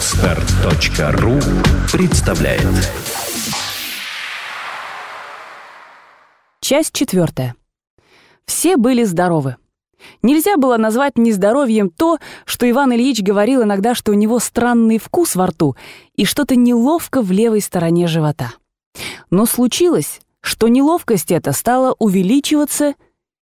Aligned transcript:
Отстар.ру 0.00 1.38
представляет 1.92 2.66
Часть 6.62 6.94
четвертая. 6.94 7.54
Все 8.46 8.78
были 8.78 9.04
здоровы. 9.04 9.56
Нельзя 10.22 10.56
было 10.56 10.78
назвать 10.78 11.18
нездоровьем 11.18 11.90
то, 11.90 12.16
что 12.46 12.68
Иван 12.70 12.94
Ильич 12.94 13.20
говорил 13.20 13.62
иногда, 13.62 13.94
что 13.94 14.12
у 14.12 14.14
него 14.14 14.38
странный 14.38 14.96
вкус 14.96 15.36
во 15.36 15.48
рту 15.48 15.76
и 16.16 16.24
что-то 16.24 16.56
неловко 16.56 17.20
в 17.20 17.30
левой 17.30 17.60
стороне 17.60 18.06
живота. 18.06 18.54
Но 19.28 19.44
случилось, 19.44 20.22
что 20.40 20.68
неловкость 20.68 21.30
эта 21.30 21.52
стала 21.52 21.94
увеличиваться 21.98 22.94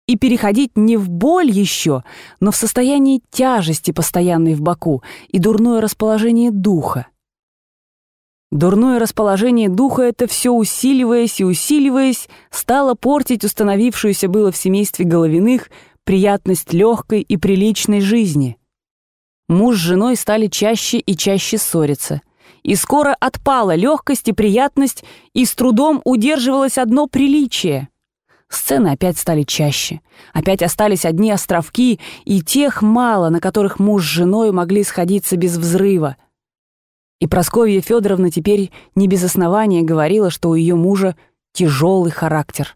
и 0.08 0.18
переходить 0.18 0.72
не 0.76 0.98
в 0.98 1.10
боль 1.10 1.52
еще, 1.52 2.04
но 2.40 2.52
в 2.52 2.56
состояние 2.56 3.20
тяжести 3.30 3.92
постоянной 3.92 4.56
в 4.56 4.62
боку 4.62 5.04
и 5.28 5.38
дурное 5.38 5.82
расположение 5.82 6.50
духа. 6.52 7.08
Дурное 8.50 8.98
расположение 8.98 9.68
духа 9.68 10.04
это 10.04 10.26
все 10.26 10.52
усиливаясь 10.52 11.42
и 11.42 11.44
усиливаясь, 11.44 12.30
стало 12.50 12.96
портить 12.96 13.44
установившуюся 13.44 14.30
было 14.30 14.54
в 14.54 14.58
семействе 14.58 15.06
Головиных 15.06 15.70
приятность 16.06 16.72
легкой 16.72 17.20
и 17.20 17.36
приличной 17.36 18.00
жизни. 18.00 18.58
Муж 19.50 19.76
с 19.76 19.80
женой 19.80 20.16
стали 20.16 20.48
чаще 20.48 21.00
и 21.00 21.18
чаще 21.18 21.58
ссориться. 21.58 22.22
И 22.64 22.76
скоро 22.76 23.14
отпала 23.20 23.76
легкость 23.76 24.30
и 24.30 24.34
приятность, 24.34 25.04
и 25.34 25.44
с 25.44 25.54
трудом 25.54 26.02
удерживалось 26.06 26.78
одно 26.78 27.08
приличие. 27.08 27.90
Сцены 28.50 28.90
опять 28.90 29.18
стали 29.18 29.44
чаще. 29.44 30.02
Опять 30.34 30.62
остались 30.62 31.06
одни 31.06 31.32
островки, 31.32 32.00
и 32.26 32.42
тех 32.42 32.82
мало, 32.82 33.30
на 33.30 33.40
которых 33.40 33.80
муж 33.80 34.04
с 34.04 34.08
женой 34.08 34.52
могли 34.52 34.84
сходиться 34.84 35.36
без 35.38 35.58
взрыва— 35.58 36.18
и 37.20 37.26
Просковья 37.26 37.82
Федоровна 37.82 38.30
теперь 38.30 38.72
не 38.94 39.08
без 39.08 39.24
основания 39.24 39.82
говорила, 39.82 40.30
что 40.30 40.50
у 40.50 40.56
ее 40.56 40.76
мужа 40.76 41.16
тяжелый 41.52 42.12
характер. 42.12 42.76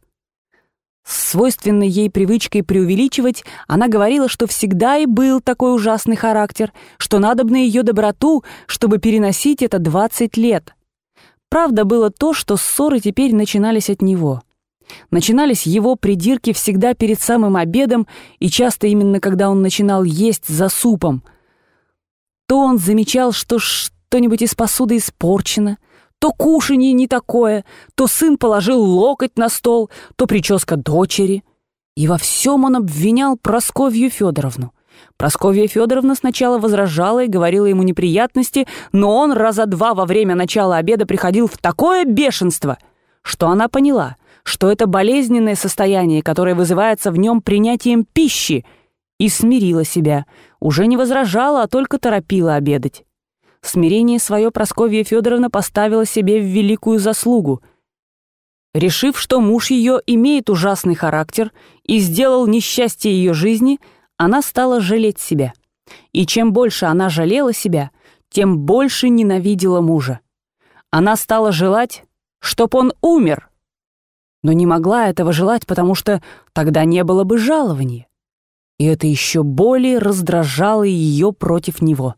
С 1.06 1.30
свойственной 1.32 1.88
ей 1.88 2.10
привычкой 2.10 2.64
преувеличивать, 2.64 3.44
она 3.68 3.88
говорила, 3.88 4.28
что 4.28 4.48
всегда 4.48 4.98
и 4.98 5.06
был 5.06 5.42
такой 5.42 5.76
ужасный 5.76 6.16
характер, 6.16 6.74
что 6.98 7.20
надо 7.20 7.44
бы 7.44 7.52
на 7.52 7.58
ее 7.58 7.84
доброту, 7.84 8.44
чтобы 8.66 8.98
переносить 8.98 9.62
это 9.62 9.78
20 9.78 10.38
лет. 10.38 10.76
Правда 11.50 11.86
было 11.86 12.10
то, 12.10 12.34
что 12.34 12.58
ссоры 12.58 13.00
теперь 13.00 13.36
начинались 13.36 13.90
от 13.90 14.02
него. 14.02 14.42
Начинались 15.10 15.66
его 15.66 15.96
придирки 15.96 16.54
всегда 16.54 16.94
перед 16.94 17.22
самым 17.22 17.56
обедом 17.56 18.08
и 18.40 18.50
часто 18.50 18.88
именно 18.88 19.20
когда 19.20 19.50
он 19.50 19.62
начинал 19.62 20.04
есть 20.04 20.48
за 20.48 20.70
супом. 20.70 21.24
То 22.48 22.60
он 22.60 22.78
замечал, 22.78 23.32
что 23.32 23.60
что-нибудь 23.60 24.42
из 24.42 24.56
посуды 24.56 24.98
испорчено, 24.98 25.78
то 26.20 26.32
кушанье 26.32 26.94
не 26.94 27.08
такое, 27.08 27.66
то 27.96 28.08
сын 28.08 28.38
положил 28.38 28.82
локоть 28.82 29.38
на 29.38 29.50
стол, 29.50 29.90
то 30.16 30.28
прическа 30.28 30.76
дочери. 30.76 31.44
И 31.96 32.08
во 32.08 32.18
всем 32.18 32.64
он 32.64 32.76
обвинял 32.76 33.38
Просковью 33.38 34.10
Федоровну. 34.10 34.74
Просковья 35.18 35.68
Федоровна 35.68 36.16
сначала 36.16 36.58
возражала 36.58 37.24
и 37.24 37.28
говорила 37.28 37.66
ему 37.66 37.84
неприятности, 37.84 38.68
но 38.92 39.16
он 39.16 39.34
раза 39.34 39.66
два 39.66 39.94
во 39.94 40.06
время 40.06 40.36
начала 40.36 40.78
обеда 40.78 41.06
приходил 41.06 41.48
в 41.48 41.58
такое 41.58 42.06
бешенство, 42.06 42.78
что 43.22 43.48
она 43.48 43.68
поняла, 43.68 44.16
что 44.44 44.72
это 44.72 44.88
болезненное 44.88 45.56
состояние, 45.56 46.24
которое 46.24 46.56
вызывается 46.56 47.12
в 47.12 47.18
нем 47.18 47.42
принятием 47.42 48.06
пищи, 48.06 48.66
и 49.20 49.30
смирила 49.30 49.86
себя, 49.86 50.26
уже 50.60 50.88
не 50.88 50.98
возражала, 50.98 51.62
а 51.62 51.68
только 51.68 52.00
торопила 52.00 52.56
обедать. 52.56 53.04
Смирение 53.62 54.18
свое 54.18 54.50
Просковья 54.50 55.04
Федоровна 55.04 55.52
поставила 55.52 56.06
себе 56.06 56.40
в 56.40 56.46
великую 56.46 56.98
заслугу. 56.98 57.62
Решив, 58.74 59.20
что 59.20 59.40
муж 59.40 59.70
ее 59.70 60.00
имеет 60.08 60.50
ужасный 60.50 60.96
характер 60.96 61.52
и 61.84 62.00
сделал 62.00 62.48
несчастье 62.48 63.12
ее 63.12 63.34
жизни, 63.34 63.80
она 64.18 64.42
стала 64.42 64.82
жалеть 64.82 65.20
себя. 65.20 65.54
И 66.14 66.26
чем 66.26 66.52
больше 66.52 66.86
она 66.86 67.10
жалела 67.10 67.54
себя, 67.54 67.92
тем 68.30 68.58
больше 68.58 69.10
ненавидела 69.10 69.82
мужа. 69.82 70.22
Она 70.90 71.16
стала 71.16 71.52
желать, 71.52 72.04
чтоб 72.40 72.74
он 72.74 72.94
умер. 73.02 73.51
Но 74.44 74.54
не 74.54 74.66
могла 74.66 75.10
этого 75.10 75.34
желать, 75.34 75.68
потому 75.68 75.96
что 75.96 76.22
тогда 76.54 76.84
не 76.86 77.04
было 77.04 77.24
бы 77.24 77.38
жалования. 77.38 78.08
И 78.80 78.86
это 78.86 79.06
еще 79.06 79.44
более 79.44 80.00
раздражало 80.00 80.84
ее 80.84 81.32
против 81.32 81.82
него. 81.82 82.16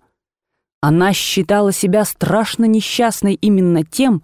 Она 0.81 1.13
считала 1.13 1.71
себя 1.71 2.05
страшно 2.05 2.65
несчастной 2.65 3.33
именно 3.33 3.83
тем, 3.83 4.23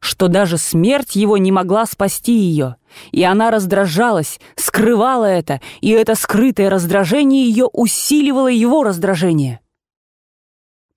что 0.00 0.28
даже 0.28 0.58
смерть 0.58 1.14
его 1.14 1.36
не 1.36 1.52
могла 1.52 1.86
спасти 1.86 2.32
ее, 2.32 2.76
и 3.12 3.22
она 3.22 3.50
раздражалась, 3.50 4.40
скрывала 4.56 5.26
это, 5.26 5.60
и 5.80 5.90
это 5.90 6.14
скрытое 6.14 6.70
раздражение 6.70 7.48
ее 7.48 7.66
усиливало 7.66 8.48
его 8.48 8.82
раздражение. 8.82 9.60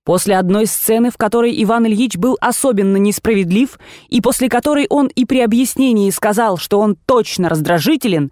После 0.03 0.38
одной 0.38 0.66
сцены, 0.66 1.12
в 1.12 1.18
которой 1.18 1.64
Иван 1.64 1.86
Ильич 1.86 2.18
был 2.18 2.38
особенно 2.41 2.97
несправедлив, 2.97 3.80
и 4.09 4.19
после 4.19 4.50
которой 4.50 4.86
он 4.90 5.08
и 5.08 5.25
при 5.25 5.40
объяснении 5.40 6.09
сказал, 6.09 6.58
что 6.58 6.80
он 6.80 6.97
точно 7.06 7.47
раздражителен, 7.47 8.31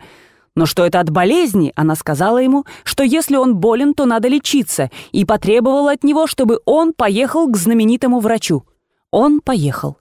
но 0.54 0.66
что 0.66 0.86
это 0.86 1.00
от 1.00 1.10
болезни, 1.10 1.72
она 1.78 1.96
сказала 1.96 2.40
ему, 2.40 2.66
что 2.84 3.04
если 3.04 3.38
он 3.38 3.56
болен, 3.56 3.94
то 3.94 4.06
надо 4.06 4.28
лечиться, 4.28 4.92
и 5.14 5.24
потребовала 5.24 5.94
от 5.94 6.04
него, 6.04 6.28
чтобы 6.28 6.60
он 6.66 6.92
поехал 6.92 7.48
к 7.48 7.56
знаменитому 7.56 8.20
врачу. 8.20 8.66
Он 9.12 9.40
поехал. 9.40 9.98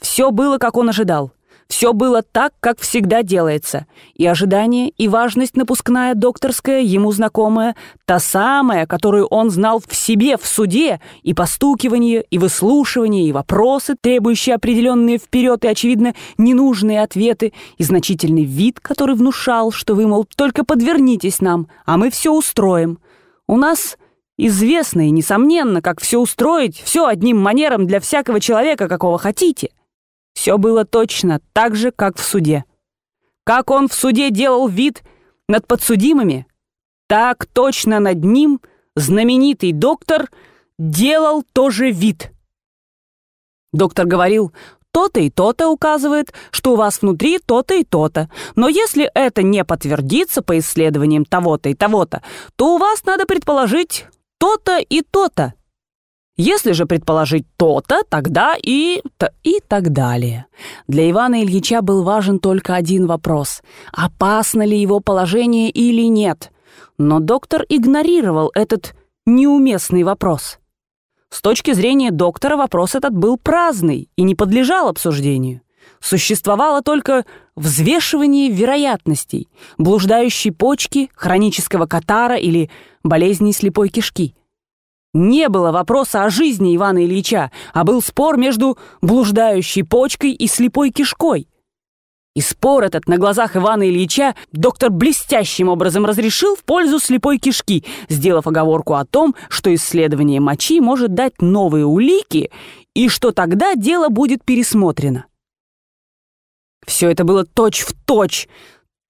Все 0.00 0.30
было, 0.30 0.58
как 0.58 0.76
он 0.76 0.90
ожидал. 0.90 1.32
Все 1.68 1.92
было 1.92 2.22
так, 2.22 2.54
как 2.60 2.80
всегда 2.80 3.22
делается. 3.22 3.86
И 4.14 4.26
ожидание, 4.26 4.88
и 4.88 5.06
важность 5.06 5.54
напускная 5.54 6.14
докторская, 6.14 6.80
ему 6.80 7.12
знакомая, 7.12 7.76
та 8.06 8.18
самая, 8.18 8.86
которую 8.86 9.26
он 9.26 9.50
знал 9.50 9.82
в 9.86 9.94
себе, 9.94 10.38
в 10.38 10.46
суде, 10.46 10.98
и 11.22 11.34
постукивание, 11.34 12.24
и 12.30 12.38
выслушивание, 12.38 13.28
и 13.28 13.32
вопросы, 13.32 13.96
требующие 14.00 14.54
определенные 14.54 15.18
вперед 15.18 15.64
и, 15.66 15.68
очевидно, 15.68 16.14
ненужные 16.38 17.02
ответы, 17.02 17.52
и 17.76 17.84
значительный 17.84 18.44
вид, 18.44 18.80
который 18.80 19.14
внушал, 19.14 19.70
что 19.70 19.94
вы, 19.94 20.06
мол, 20.06 20.24
только 20.24 20.64
подвернитесь 20.64 21.42
нам, 21.42 21.68
а 21.84 21.98
мы 21.98 22.10
все 22.10 22.32
устроим. 22.32 22.98
У 23.46 23.58
нас 23.58 23.98
известно 24.38 25.06
и 25.06 25.10
несомненно, 25.10 25.82
как 25.82 26.00
все 26.00 26.18
устроить, 26.18 26.80
все 26.82 27.06
одним 27.06 27.38
манером 27.38 27.86
для 27.86 28.00
всякого 28.00 28.40
человека, 28.40 28.88
какого 28.88 29.18
хотите. 29.18 29.68
Все 30.38 30.56
было 30.56 30.84
точно 30.84 31.40
так 31.52 31.74
же, 31.74 31.90
как 31.90 32.16
в 32.16 32.22
суде. 32.22 32.64
Как 33.42 33.72
он 33.72 33.88
в 33.88 33.92
суде 33.92 34.30
делал 34.30 34.68
вид 34.68 35.02
над 35.48 35.66
подсудимыми, 35.66 36.46
так 37.08 37.46
точно 37.46 37.98
над 37.98 38.22
ним 38.22 38.60
знаменитый 38.94 39.72
доктор 39.72 40.30
делал 40.78 41.42
тоже 41.52 41.90
вид. 41.90 42.30
Доктор 43.72 44.06
говорил, 44.06 44.52
то-то 44.92 45.18
и 45.18 45.28
то-то 45.28 45.70
указывает, 45.70 46.32
что 46.52 46.74
у 46.74 46.76
вас 46.76 47.02
внутри 47.02 47.40
то-то 47.40 47.74
и 47.74 47.82
то-то. 47.82 48.30
Но 48.54 48.68
если 48.68 49.10
это 49.14 49.42
не 49.42 49.64
подтвердится 49.64 50.40
по 50.40 50.56
исследованиям 50.60 51.24
того-то 51.24 51.68
и 51.68 51.74
того-то, 51.74 52.22
то 52.54 52.76
у 52.76 52.78
вас 52.78 53.04
надо 53.04 53.26
предположить 53.26 54.06
то-то 54.38 54.78
и 54.78 55.02
то-то. 55.02 55.54
Если 56.40 56.70
же 56.70 56.86
предположить 56.86 57.46
то-то, 57.56 58.02
тогда 58.08 58.54
и... 58.62 59.02
-то, 59.18 59.32
и 59.42 59.60
так 59.66 59.92
далее. 59.92 60.46
Для 60.86 61.10
Ивана 61.10 61.42
Ильича 61.42 61.82
был 61.82 62.04
важен 62.04 62.38
только 62.38 62.76
один 62.76 63.06
вопрос. 63.08 63.60
Опасно 63.92 64.64
ли 64.64 64.80
его 64.80 65.00
положение 65.00 65.68
или 65.68 66.02
нет? 66.02 66.52
Но 66.96 67.18
доктор 67.18 67.64
игнорировал 67.68 68.52
этот 68.54 68.94
неуместный 69.26 70.04
вопрос. 70.04 70.60
С 71.28 71.42
точки 71.42 71.72
зрения 71.72 72.12
доктора 72.12 72.56
вопрос 72.56 72.94
этот 72.94 73.14
был 73.14 73.36
праздный 73.36 74.08
и 74.14 74.22
не 74.22 74.36
подлежал 74.36 74.88
обсуждению. 74.88 75.62
Существовало 76.00 76.82
только 76.82 77.24
взвешивание 77.56 78.48
вероятностей, 78.48 79.48
блуждающей 79.76 80.52
почки, 80.52 81.10
хронического 81.16 81.86
катара 81.86 82.36
или 82.36 82.70
болезни 83.02 83.50
слепой 83.50 83.88
кишки. 83.88 84.36
Не 85.14 85.48
было 85.48 85.72
вопроса 85.72 86.24
о 86.24 86.30
жизни 86.30 86.76
Ивана 86.76 87.04
Ильича, 87.04 87.50
а 87.72 87.84
был 87.84 88.02
спор 88.02 88.36
между 88.36 88.78
блуждающей 89.00 89.82
почкой 89.82 90.32
и 90.32 90.46
слепой 90.46 90.90
кишкой. 90.90 91.48
И 92.34 92.40
спор 92.40 92.84
этот 92.84 93.08
на 93.08 93.16
глазах 93.16 93.56
Ивана 93.56 93.88
Ильича 93.88 94.36
доктор 94.52 94.90
блестящим 94.90 95.68
образом 95.68 96.04
разрешил 96.04 96.56
в 96.56 96.62
пользу 96.62 97.00
слепой 97.00 97.38
кишки, 97.38 97.84
сделав 98.08 98.46
оговорку 98.46 98.94
о 98.94 99.06
том, 99.06 99.34
что 99.48 99.74
исследование 99.74 100.40
мочи 100.40 100.78
может 100.80 101.14
дать 101.14 101.40
новые 101.40 101.86
улики 101.86 102.50
и 102.94 103.08
что 103.08 103.32
тогда 103.32 103.74
дело 103.74 104.10
будет 104.10 104.44
пересмотрено. 104.44 105.24
Все 106.86 107.10
это 107.10 107.24
было 107.24 107.44
точь-в-точь, 107.44 108.46
точь, 108.46 108.48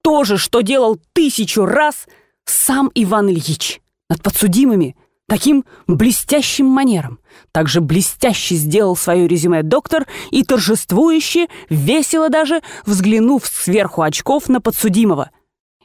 то 0.01 0.23
же, 0.23 0.37
что 0.37 0.61
делал 0.61 0.97
тысячу 1.13 1.65
раз 1.65 2.07
сам 2.45 2.89
Иван 2.95 3.29
Ильич 3.29 3.81
над 4.09 4.23
подсудимыми– 4.23 4.95
таким 5.29 5.63
блестящим 5.87 6.65
манером. 6.65 7.19
Также 7.51 7.79
блестяще 7.79 8.55
сделал 8.55 8.95
свое 8.95 9.27
резюме 9.27 9.63
доктор 9.63 10.07
и 10.31 10.43
торжествующе, 10.43 11.47
весело 11.69 12.29
даже, 12.29 12.61
взглянув 12.85 13.45
сверху 13.45 14.01
очков 14.01 14.49
на 14.49 14.59
подсудимого. 14.59 15.29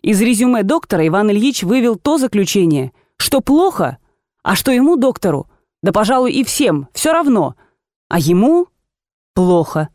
Из 0.02 0.20
резюме 0.20 0.62
доктора 0.62 1.06
Иван 1.06 1.30
Ильич 1.30 1.62
вывел 1.62 1.96
то 1.96 2.18
заключение, 2.18 2.92
что 3.16 3.40
плохо, 3.40 3.98
а 4.42 4.56
что 4.56 4.72
ему, 4.72 4.96
доктору, 4.96 5.46
да, 5.82 5.92
пожалуй, 5.92 6.32
и 6.32 6.44
всем, 6.44 6.88
все 6.92 7.12
равно, 7.12 7.54
а 8.08 8.18
ему 8.18 8.66
плохо. 9.34 9.90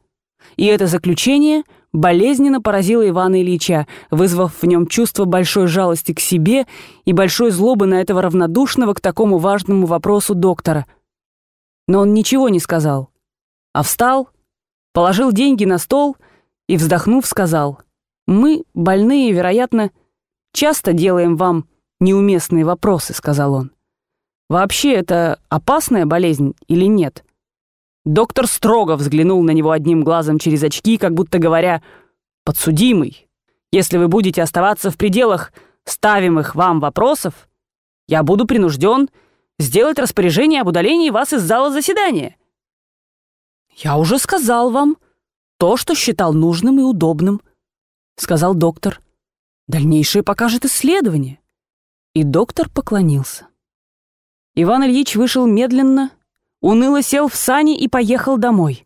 И 0.55 0.65
это 0.65 0.87
заключение– 0.87 1.63
болезненно 1.93 2.61
поразила 2.61 3.07
Ивана 3.07 3.41
Ильича, 3.41 3.87
вызвав 4.11 4.61
в 4.61 4.65
нем 4.65 4.87
чувство 4.87 5.25
большой 5.25 5.67
жалости 5.67 6.13
к 6.13 6.19
себе 6.19 6.67
и 7.05 7.13
большой 7.13 7.51
злобы 7.51 7.85
на 7.85 8.01
этого 8.01 8.21
равнодушного 8.21 8.93
к 8.93 9.01
такому 9.01 9.37
важному 9.37 9.85
вопросу 9.85 10.35
доктора. 10.35 10.85
Но 11.87 12.01
он 12.01 12.13
ничего 12.13 12.49
не 12.49 12.59
сказал, 12.59 13.09
а 13.73 13.83
встал, 13.83 14.29
положил 14.93 15.31
деньги 15.31 15.65
на 15.65 15.77
стол 15.77 16.17
и, 16.67 16.77
вздохнув, 16.77 17.25
сказал, 17.25 17.79
«Мы, 18.27 18.63
больные, 18.75 19.31
вероятно, 19.31 19.89
часто 20.53 20.93
делаем 20.93 21.35
вам 21.35 21.67
неуместные 21.99 22.63
вопросы»,— 22.63 23.13
сказал 23.15 23.53
он. 23.53 23.71
«Вообще 24.49 24.93
это 24.93 25.39
опасная 25.49 26.05
болезнь 26.05 26.53
или 26.67 26.85
нет?» 26.85 27.23
Доктор 28.09 28.47
строго 28.47 28.95
взглянул 28.95 29.43
на 29.43 29.51
него 29.51 29.69
одним 29.69 30.03
глазом 30.03 30.39
через 30.39 30.63
очки, 30.63 30.97
как 30.97 31.13
будто 31.13 31.37
говоря 31.37 31.83
«Подсудимый, 32.43 33.27
если 33.71 33.99
вы 33.99 34.07
будете 34.07 34.41
оставаться 34.41 34.89
в 34.89 34.97
пределах 34.97 35.53
ставимых 35.83 36.55
вам 36.55 36.79
вопросов, 36.79 37.47
я 38.07 38.23
буду 38.23 38.47
принужден 38.47 39.09
сделать 39.59 39.99
распоряжение 39.99 40.61
об 40.61 40.69
удалении 40.69 41.11
вас 41.11 41.33
из 41.33 41.43
зала 41.43 41.69
заседания». 41.69 42.35
«Я 43.75 43.95
уже 43.95 44.17
сказал 44.17 44.71
вам 44.71 44.97
то, 45.59 45.77
что 45.77 45.93
считал 45.93 46.33
нужным 46.33 46.79
и 46.79 46.81
удобным»,— 46.81 47.41
сказал 48.15 48.55
доктор. 48.55 49.01
«Дальнейшее 49.67 50.23
покажет 50.23 50.65
исследование». 50.65 51.39
И 52.15 52.23
доктор 52.23 52.69
поклонился. 52.69 53.49
Иван 54.55 54.83
Ильич 54.85 55.15
вышел 55.15 55.45
медленно, 55.45 56.09
уныло 56.61 57.01
сел 57.01 57.27
в 57.27 57.35
сани 57.35 57.77
и 57.77 57.87
поехал 57.87 58.37
домой. 58.37 58.85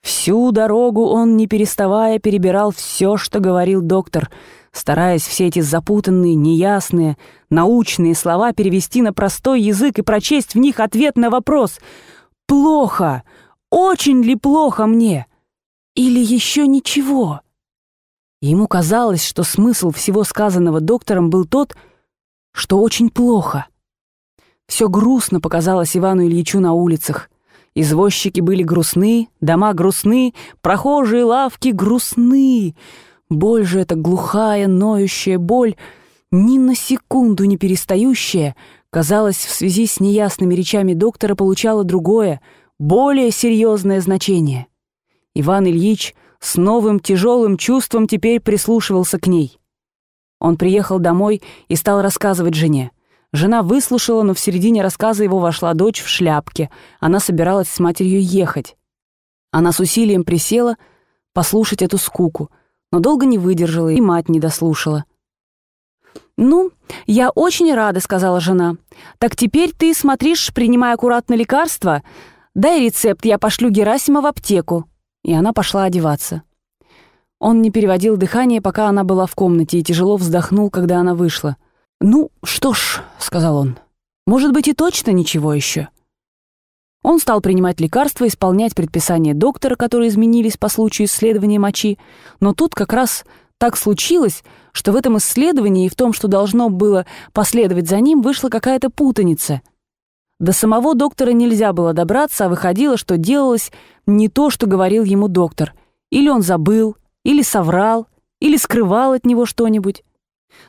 Всю 0.00 0.50
дорогу 0.50 1.06
он, 1.06 1.36
не 1.36 1.46
переставая, 1.46 2.18
перебирал 2.18 2.72
все, 2.72 3.16
что 3.16 3.38
говорил 3.38 3.82
доктор, 3.82 4.30
стараясь 4.72 5.22
все 5.22 5.46
эти 5.46 5.60
запутанные, 5.60 6.34
неясные, 6.34 7.16
научные 7.50 8.14
слова 8.14 8.52
перевести 8.52 9.00
на 9.00 9.12
простой 9.12 9.60
язык 9.60 9.98
и 9.98 10.02
прочесть 10.02 10.54
в 10.54 10.58
них 10.58 10.80
ответ 10.80 11.16
на 11.16 11.30
вопрос 11.30 11.78
«Плохо? 12.46 13.22
Очень 13.70 14.22
ли 14.22 14.34
плохо 14.34 14.86
мне? 14.86 15.26
Или 15.94 16.20
еще 16.20 16.66
ничего?» 16.66 17.40
Ему 18.40 18.66
казалось, 18.66 19.24
что 19.24 19.44
смысл 19.44 19.92
всего 19.92 20.24
сказанного 20.24 20.80
доктором 20.80 21.30
был 21.30 21.44
тот, 21.44 21.76
что 22.52 22.80
очень 22.80 23.08
плохо— 23.08 23.66
все 24.66 24.88
грустно 24.88 25.40
показалось 25.40 25.96
Ивану 25.96 26.26
Ильичу 26.26 26.60
на 26.60 26.72
улицах. 26.72 27.30
Извозчики 27.74 28.40
были 28.40 28.62
грустны, 28.62 29.28
дома 29.40 29.72
грустны, 29.72 30.34
прохожие 30.60 31.24
лавки 31.24 31.68
грустны. 31.68 32.74
Боль 33.30 33.64
же 33.64 33.80
эта 33.80 33.96
глухая, 33.96 34.68
ноющая 34.68 35.38
боль, 35.38 35.74
ни 36.30 36.58
на 36.58 36.74
секунду 36.74 37.44
не 37.44 37.56
перестающая, 37.56 38.56
казалось, 38.90 39.36
в 39.36 39.50
связи 39.50 39.86
с 39.86 40.00
неясными 40.00 40.54
речами 40.54 40.92
доктора 40.92 41.34
получала 41.34 41.82
другое, 41.82 42.40
более 42.78 43.30
серьезное 43.30 44.00
значение. 44.00 44.66
Иван 45.34 45.66
Ильич 45.66 46.14
с 46.40 46.56
новым 46.56 47.00
тяжелым 47.00 47.56
чувством 47.56 48.06
теперь 48.06 48.40
прислушивался 48.40 49.18
к 49.18 49.26
ней. 49.26 49.58
Он 50.40 50.56
приехал 50.56 50.98
домой 50.98 51.40
и 51.68 51.76
стал 51.76 52.02
рассказывать 52.02 52.54
жене— 52.54 52.90
Жена 53.32 53.62
выслушала, 53.62 54.22
но 54.22 54.34
в 54.34 54.38
середине 54.38 54.82
рассказа 54.82 55.24
его 55.24 55.38
вошла 55.38 55.72
дочь 55.72 56.02
в 56.02 56.08
шляпке. 56.08 56.70
Она 57.00 57.18
собиралась 57.18 57.68
с 57.68 57.80
матерью 57.80 58.22
ехать. 58.22 58.76
Она 59.50 59.72
с 59.72 59.80
усилием 59.80 60.24
присела 60.24 60.76
послушать 61.32 61.82
эту 61.82 61.96
скуку, 61.96 62.50
но 62.90 63.00
долго 63.00 63.24
не 63.24 63.38
выдержала 63.38 63.88
и 63.88 64.00
мать 64.00 64.28
не 64.28 64.38
дослушала. 64.38 65.04
«Ну, 66.36 66.72
я 67.06 67.30
очень 67.30 67.72
рада»,— 67.74 68.00
сказала 68.00 68.40
жена. 68.40 68.76
«Так 69.18 69.36
теперь 69.36 69.72
ты 69.72 69.94
смотришь, 69.94 70.52
принимай 70.52 70.92
аккуратно 70.92 71.34
лекарства. 71.34 72.02
Дай 72.54 72.84
рецепт, 72.84 73.24
я 73.24 73.38
пошлю 73.38 73.70
Герасима 73.70 74.20
в 74.20 74.26
аптеку». 74.26 74.86
И 75.22 75.32
она 75.32 75.52
пошла 75.52 75.84
одеваться. 75.84 76.42
Он 77.38 77.62
не 77.62 77.70
переводил 77.70 78.16
дыхание, 78.16 78.60
пока 78.60 78.88
она 78.88 79.04
была 79.04 79.26
в 79.26 79.34
комнате, 79.34 79.78
и 79.78 79.82
тяжело 79.82 80.16
вздохнул, 80.16 80.70
когда 80.70 80.98
она 80.98 81.14
вышла. 81.14 81.56
«Ну, 82.04 82.32
что 82.42 82.72
ж»,— 82.72 83.00
сказал 83.18 83.56
он,— 83.56 83.78
«может 84.26 84.52
быть 84.52 84.66
и 84.66 84.72
точно 84.72 85.12
ничего 85.12 85.54
еще». 85.54 85.88
Он 87.04 87.20
стал 87.20 87.40
принимать 87.40 87.80
лекарства, 87.80 88.26
исполнять 88.26 88.74
предписания 88.74 89.34
доктора, 89.34 89.76
которые 89.76 90.08
изменились 90.08 90.56
по 90.56 90.68
случаю 90.68 91.06
исследования 91.06 91.60
мочи, 91.60 91.98
но 92.40 92.54
тут 92.54 92.74
как 92.74 92.92
раз 92.92 93.24
так 93.58 93.76
случилось, 93.76 94.42
что 94.72 94.90
в 94.90 94.96
этом 94.96 95.18
исследовании 95.18 95.86
и 95.86 95.88
в 95.88 95.94
том, 95.94 96.12
что 96.12 96.26
должно 96.26 96.70
было 96.70 97.06
последовать 97.32 97.88
за 97.88 98.00
ним, 98.00 98.20
вышла 98.20 98.48
какая-то 98.48 98.90
путаница. 98.90 99.62
До 100.40 100.50
самого 100.52 100.96
доктора 100.96 101.30
нельзя 101.30 101.72
было 101.72 101.92
добраться, 101.92 102.46
а 102.46 102.48
выходило, 102.48 102.96
что 102.96 103.16
делалось 103.16 103.70
не 104.06 104.28
то, 104.28 104.50
что 104.50 104.66
говорил 104.66 105.04
ему 105.04 105.28
доктор. 105.28 105.72
Или 106.10 106.28
он 106.28 106.42
забыл, 106.42 106.96
или 107.24 107.42
соврал, 107.42 108.08
или 108.40 108.56
скрывал 108.56 109.12
от 109.12 109.24
него 109.24 109.46
что-нибудь. 109.46 110.02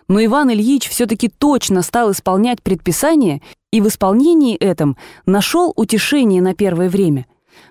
Но 0.08 0.24
Иван 0.24 0.52
Ильич 0.52 0.90
все-таки 0.90 1.30
точно 1.30 1.82
стал 1.82 2.12
исполнять 2.12 2.62
предписание 2.62 3.42
и 3.72 3.82
в 3.82 3.88
исполнении 3.88 4.56
этом 4.56 4.98
нашел 5.26 5.74
утешение 5.76 6.42
на 6.42 6.54
первое 6.54 6.90
время. 6.90 7.26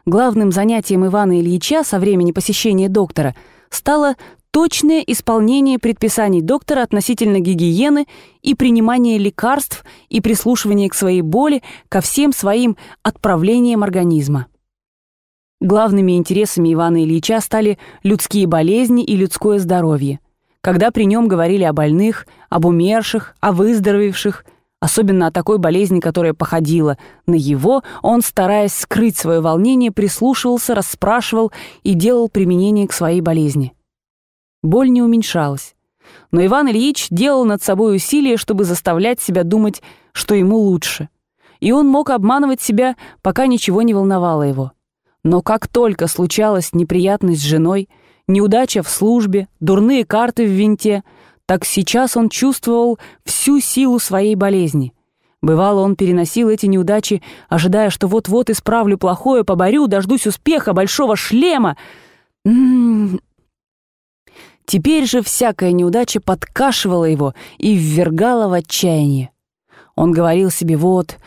Главным 0.07 0.53
занятием 0.53 1.07
Ивана 1.07 1.41
Ильича 1.41 1.85
со 1.85 1.99
времени 1.99 2.33
посещения 2.33 2.89
доктора 2.89 3.35
стало 3.71 4.17
точное 4.51 5.01
исполнение 5.01 5.79
предписаний 5.79 6.41
доктора 6.41 6.83
относительно 6.83 7.41
гигиены 7.41 8.07
и 8.43 8.55
принимание 8.55 9.19
лекарств 9.19 9.85
и 10.09 10.21
прислушивание 10.21 10.89
к 10.89 10.95
своей 10.95 11.23
боли, 11.23 11.63
ко 11.89 12.01
всем 12.01 12.33
своим 12.33 12.77
отправлениям 13.03 13.83
организма. 13.83 14.47
Главными 15.61 16.17
интересами 16.17 16.75
Ивана 16.75 17.05
Ильича 17.05 17.41
стали 17.41 17.79
людские 18.03 18.47
болезни 18.47 19.05
и 19.05 19.17
людское 19.17 19.59
здоровье– 19.59 20.21
когда 20.63 20.93
при 20.93 21.05
нем 21.05 21.29
говорили 21.29 21.65
о 21.65 21.73
больных, 21.73 22.27
об 22.49 22.65
умерших, 22.65 23.35
о 23.41 23.53
выздоровевших, 23.53 24.47
особенно 24.81 25.27
о 25.27 25.33
такой 25.33 25.59
болезни, 25.59 26.01
которая 26.01 26.35
походила 26.35 26.99
на 27.27 27.35
его, 27.35 27.83
он, 28.01 28.23
стараясь 28.23 28.75
скрыть 28.75 29.17
свое 29.17 29.41
волнение, 29.41 29.91
прислушивался, 29.91 30.75
расспрашивал 30.75 31.53
и 31.83 31.95
делал 31.95 32.29
применение 32.29 32.87
к 32.87 32.93
своей 32.93 33.21
болезни. 33.21 33.75
Боль 34.63 34.89
не 34.89 35.03
уменьшалась. 35.03 35.75
Но 36.31 36.45
Иван 36.45 36.71
Ильич 36.71 37.09
делал 37.11 37.45
над 37.45 37.63
собой 37.63 37.97
усилия, 37.97 38.37
чтобы 38.37 38.65
заставлять 38.65 39.21
себя 39.21 39.43
думать, 39.43 39.83
что 40.13 40.35
ему 40.35 40.59
лучше. 40.59 41.09
И 41.59 41.73
он 41.73 41.89
мог 41.89 42.11
обманывать 42.11 42.61
себя, 42.61 42.97
пока 43.21 43.47
ничего 43.47 43.83
не 43.83 43.95
волновало 43.95 44.43
его. 44.43 44.73
Но 45.25 45.43
как 45.43 45.67
только 45.69 46.07
случалась 46.07 46.73
неприятность 46.73 47.41
с 47.41 47.45
женой— 47.45 47.89
неудача 48.29 48.83
в 48.83 48.89
службе, 48.89 49.49
дурные 49.61 50.05
карты 50.05 50.45
в 50.45 50.51
винте, 50.51 51.03
так 51.47 51.65
сейчас 51.65 52.17
он 52.17 52.29
чувствовал 52.29 52.99
всю 53.25 53.61
силу 53.61 53.99
своей 53.99 54.35
болезни. 54.35 54.95
Бывало, 55.43 55.81
он 55.81 55.97
переносил 55.97 56.49
эти 56.49 56.67
неудачи, 56.67 57.21
ожидая, 57.49 57.91
что 57.91 58.07
вот-вот 58.07 58.49
исправлю 58.49 58.97
плохое, 58.97 59.45
поборю, 59.45 59.89
дождусь 59.89 60.27
успеха, 60.27 60.73
большого 60.73 61.17
шлема. 61.17 61.77
М 62.45 62.55
-м 62.55 63.15
-м. 63.15 63.21
Теперь 64.65 65.07
же 65.07 65.23
всякая 65.23 65.73
неудача 65.73 66.21
подкашивала 66.21 67.05
его 67.05 67.35
и 67.59 67.75
ввергала 67.75 68.49
в 68.49 68.53
отчаяние. 68.53 69.31
Он 69.97 70.13
говорил 70.13 70.51
себе 70.51 70.77
«вот, 70.77 71.19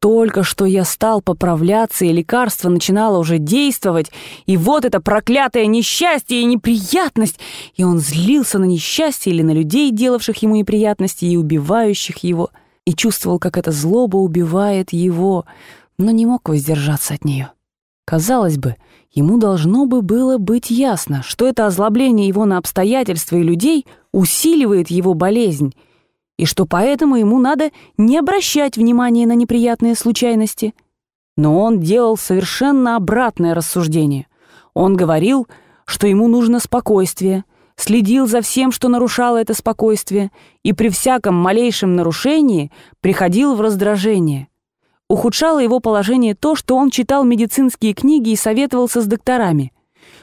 только 0.00 0.42
что 0.42 0.64
я 0.64 0.84
стал 0.84 1.20
поправляться, 1.20 2.04
и 2.04 2.12
лекарство 2.12 2.68
начинало 2.68 3.18
уже 3.18 3.38
действовать, 3.38 4.10
и 4.46 4.56
вот 4.56 4.84
это 4.84 5.00
проклятое 5.00 5.66
несчастье 5.66 6.40
и 6.40 6.44
неприятность, 6.44 7.38
и 7.76 7.84
он 7.84 7.98
злился 7.98 8.58
на 8.58 8.64
несчастье 8.64 9.32
или 9.32 9.42
на 9.42 9.52
людей, 9.52 9.90
делавших 9.90 10.36
ему 10.42 10.56
неприятности 10.56 11.24
и 11.24 11.36
убивающих 11.36 12.18
его, 12.18 12.50
и 12.84 12.94
чувствовал, 12.94 13.38
как 13.38 13.56
эта 13.56 13.72
злоба 13.72 14.16
убивает 14.16 14.92
его, 14.92 15.44
но 15.98 16.10
не 16.10 16.26
мог 16.26 16.48
воздержаться 16.48 17.14
от 17.14 17.24
нее. 17.24 17.50
Казалось 18.04 18.56
бы, 18.56 18.76
ему 19.12 19.36
должно 19.36 19.84
бы 19.84 20.00
было 20.00 20.38
быть 20.38 20.70
ясно, 20.70 21.22
что 21.22 21.46
это 21.46 21.66
озлобление 21.66 22.26
его 22.26 22.46
на 22.46 22.56
обстоятельства 22.56 23.36
и 23.36 23.42
людей 23.42 23.84
усиливает 24.12 24.90
его 24.90 25.12
болезнь, 25.12 25.74
и 26.38 26.46
что 26.46 26.64
поэтому 26.64 27.16
ему 27.16 27.38
надо 27.38 27.70
не 27.98 28.16
обращать 28.16 28.76
внимания 28.76 29.26
на 29.26 29.34
неприятные 29.34 29.94
случайности. 29.94 30.72
Но 31.36 31.60
он 31.60 31.80
делал 31.80 32.16
совершенно 32.16 32.96
обратное 32.96 33.54
рассуждение. 33.54 34.26
Он 34.72 34.96
говорил, 34.96 35.48
что 35.84 36.06
ему 36.06 36.28
нужно 36.28 36.60
спокойствие, 36.60 37.44
следил 37.76 38.26
за 38.26 38.40
всем, 38.40 38.72
что 38.72 38.88
нарушало 38.88 39.36
это 39.36 39.52
спокойствие, 39.52 40.30
и 40.62 40.72
при 40.72 40.88
всяком 40.88 41.34
малейшем 41.34 41.96
нарушении 41.96 42.70
приходил 43.00 43.54
в 43.54 43.60
раздражение. 43.60 44.48
Ухудшало 45.08 45.58
его 45.58 45.80
положение 45.80 46.34
то, 46.34 46.54
что 46.54 46.76
он 46.76 46.90
читал 46.90 47.24
медицинские 47.24 47.94
книги 47.94 48.30
и 48.30 48.36
советовался 48.36 49.00
с 49.00 49.06
докторами. 49.06 49.72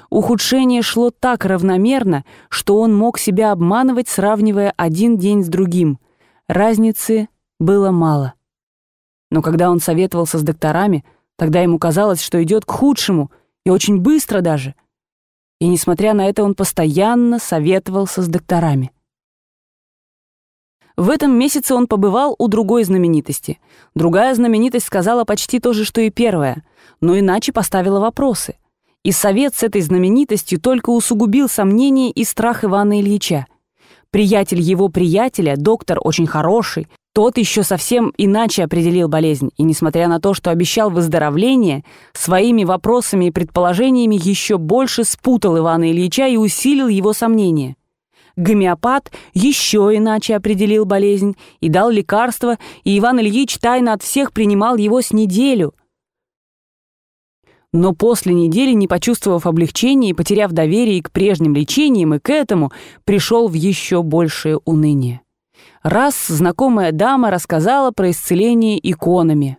Ухудшение 0.09 0.81
шло 0.81 1.09
так 1.09 1.43
равномерно, 1.43 2.23
что 2.49 2.79
он 2.79 2.95
мог 2.95 3.17
себя 3.17 3.51
обманывать, 3.51 4.07
сравнивая 4.07 4.73
один 4.77 5.17
день 5.17 5.43
с 5.43 5.47
другим. 5.47 5.99
Разницы 6.47 7.27
было 7.59 7.89
мало. 7.91 8.33
Но 9.31 9.41
когда 9.41 9.71
он 9.71 9.79
советовался 9.79 10.37
с 10.37 10.43
докторами, 10.43 11.03
тогда 11.37 11.61
ему 11.61 11.79
казалось, 11.79 12.21
что 12.21 12.41
идет 12.43 12.65
к 12.65 12.71
худшему, 12.71 13.31
и 13.65 13.71
очень 13.71 13.99
быстро 13.99 14.41
даже. 14.41 14.75
И 15.59 15.67
несмотря 15.67 16.13
на 16.13 16.29
это, 16.29 16.43
он 16.43 16.53
постоянно 16.53 17.39
советовался 17.39 18.21
с 18.21 18.27
докторами. 18.27 18.91
В 20.97 21.09
этом 21.09 21.37
месяце 21.37 21.73
он 21.73 21.87
побывал 21.87 22.35
у 22.37 22.47
другой 22.47 22.83
знаменитости. 22.83 23.59
Другая 23.95 24.33
знаменитость 24.35 24.85
сказала 24.85 25.25
почти 25.25 25.59
то 25.59 25.73
же, 25.73 25.83
что 25.83 25.99
и 25.99 26.09
первая, 26.09 26.63
но 27.01 27.17
иначе 27.17 27.51
поставила 27.51 27.99
вопросы. 27.99 28.55
И 29.03 29.11
совет 29.11 29.55
с 29.55 29.63
этой 29.63 29.81
знаменитостью 29.81 30.59
только 30.59 30.91
усугубил 30.91 31.49
сомнения 31.49 32.11
и 32.11 32.23
страх 32.23 32.63
Ивана 32.63 33.01
Ильича. 33.01 33.47
Приятель 34.15 34.61
его 34.61 34.87
приятеля, 34.87 35.55
доктор 35.57 35.99
очень 36.01 36.25
хороший, 36.25 36.87
тот 37.13 37.37
еще 37.37 37.63
совсем 37.63 38.13
иначе 38.17 38.63
определил 38.63 39.09
болезнь, 39.09 39.49
и, 39.57 39.63
несмотря 39.63 40.07
на 40.07 40.21
то, 40.21 40.33
что 40.33 40.51
обещал 40.51 40.89
выздоровление, 40.89 41.83
своими 42.13 42.63
вопросами 42.63 43.25
и 43.25 43.31
предположениями 43.31 44.15
еще 44.15 44.57
больше 44.57 45.03
спутал 45.03 45.57
Ивана 45.57 45.91
Ильича 45.91 46.27
и 46.27 46.37
усилил 46.37 46.87
его 46.87 47.11
сомнения. 47.11 47.75
Гомеопат 48.37 49.11
еще 49.33 49.91
иначе 49.93 50.37
определил 50.37 50.85
болезнь 50.85 51.35
и 51.59 51.67
дал 51.67 51.89
лекарство, 51.89 52.57
и 52.85 52.97
Иван 52.97 53.19
Ильич 53.19 53.57
тайно 53.57 53.91
от 53.91 54.01
всех 54.01 54.31
принимал 54.31 54.77
его 54.77 55.01
с 55.01 55.11
неделю– 55.11 55.73
но 57.75 57.91
после 57.91 58.33
недели, 58.33 58.71
не 58.71 58.87
почувствовав 58.87 59.45
облегчения 59.45 60.11
и 60.11 60.13
потеряв 60.13 60.53
доверие 60.53 61.03
к 61.03 61.11
прежним 61.11 61.53
лечениям, 61.53 62.13
и 62.13 62.19
к 62.19 62.29
этому, 62.29 62.71
пришел 63.03 63.49
в 63.49 63.53
еще 63.53 64.01
большее 64.01 64.59
уныние. 64.63 65.19
Раз 65.83 66.27
знакомая 66.27 66.93
дама 66.93 67.31
рассказала 67.31 67.91
про 67.91 68.11
исцеление 68.11 68.79
иконами. 68.81 69.57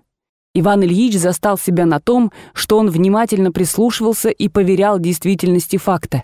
Иван 0.55 0.83
Ильич 0.85 1.19
застал 1.19 1.59
себя 1.59 1.85
на 1.85 2.01
том, 2.01 2.33
что 2.55 2.79
он 2.79 2.89
внимательно 2.89 3.53
прислушивался 3.53 4.31
и 4.31 4.49
поверял 4.49 4.99
действительности 4.99 5.77
факта. 5.77 6.23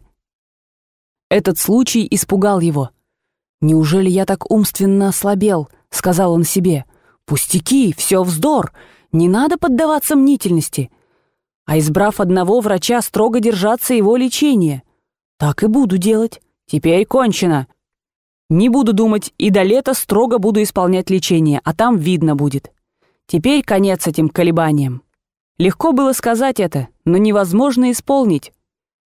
Этот 1.28 1.58
случай 1.58 2.08
испугал 2.10 2.60
его. 2.60 2.88
«Неужели 3.60 4.08
я 4.08 4.24
так 4.24 4.50
умственно 4.50 5.08
ослабел?»— 5.08 5.68
сказал 5.90 6.32
он 6.32 6.44
себе. 6.44 6.86
«Пустяки, 7.26 7.94
все 7.94 8.22
вздор, 8.22 8.72
не 9.12 9.28
надо 9.28 9.58
поддаваться 9.58 10.16
мнительности» 10.16 10.90
а 11.64 11.78
избрав 11.78 12.20
одного 12.20 12.60
врача, 12.60 13.00
строго 13.02 13.40
держаться 13.40 13.94
его 13.94 14.16
лечения. 14.16 14.82
Так 15.38 15.62
и 15.62 15.66
буду 15.66 15.98
делать. 15.98 16.40
Теперь 16.66 17.04
кончено. 17.04 17.66
Не 18.48 18.68
буду 18.68 18.92
думать, 18.92 19.32
и 19.38 19.50
до 19.50 19.62
лета 19.62 19.94
строго 19.94 20.38
буду 20.38 20.62
исполнять 20.62 21.10
лечение, 21.10 21.60
а 21.64 21.74
там 21.74 21.96
видно 21.96 22.36
будет. 22.36 22.70
Теперь 23.26 23.62
конец 23.62 24.06
этим 24.06 24.28
колебаниям. 24.28 25.02
Легко 25.58 25.92
было 25.92 26.12
сказать 26.12 26.60
это, 26.60 26.88
но 27.04 27.16
невозможно 27.16 27.90
исполнить. 27.90 28.52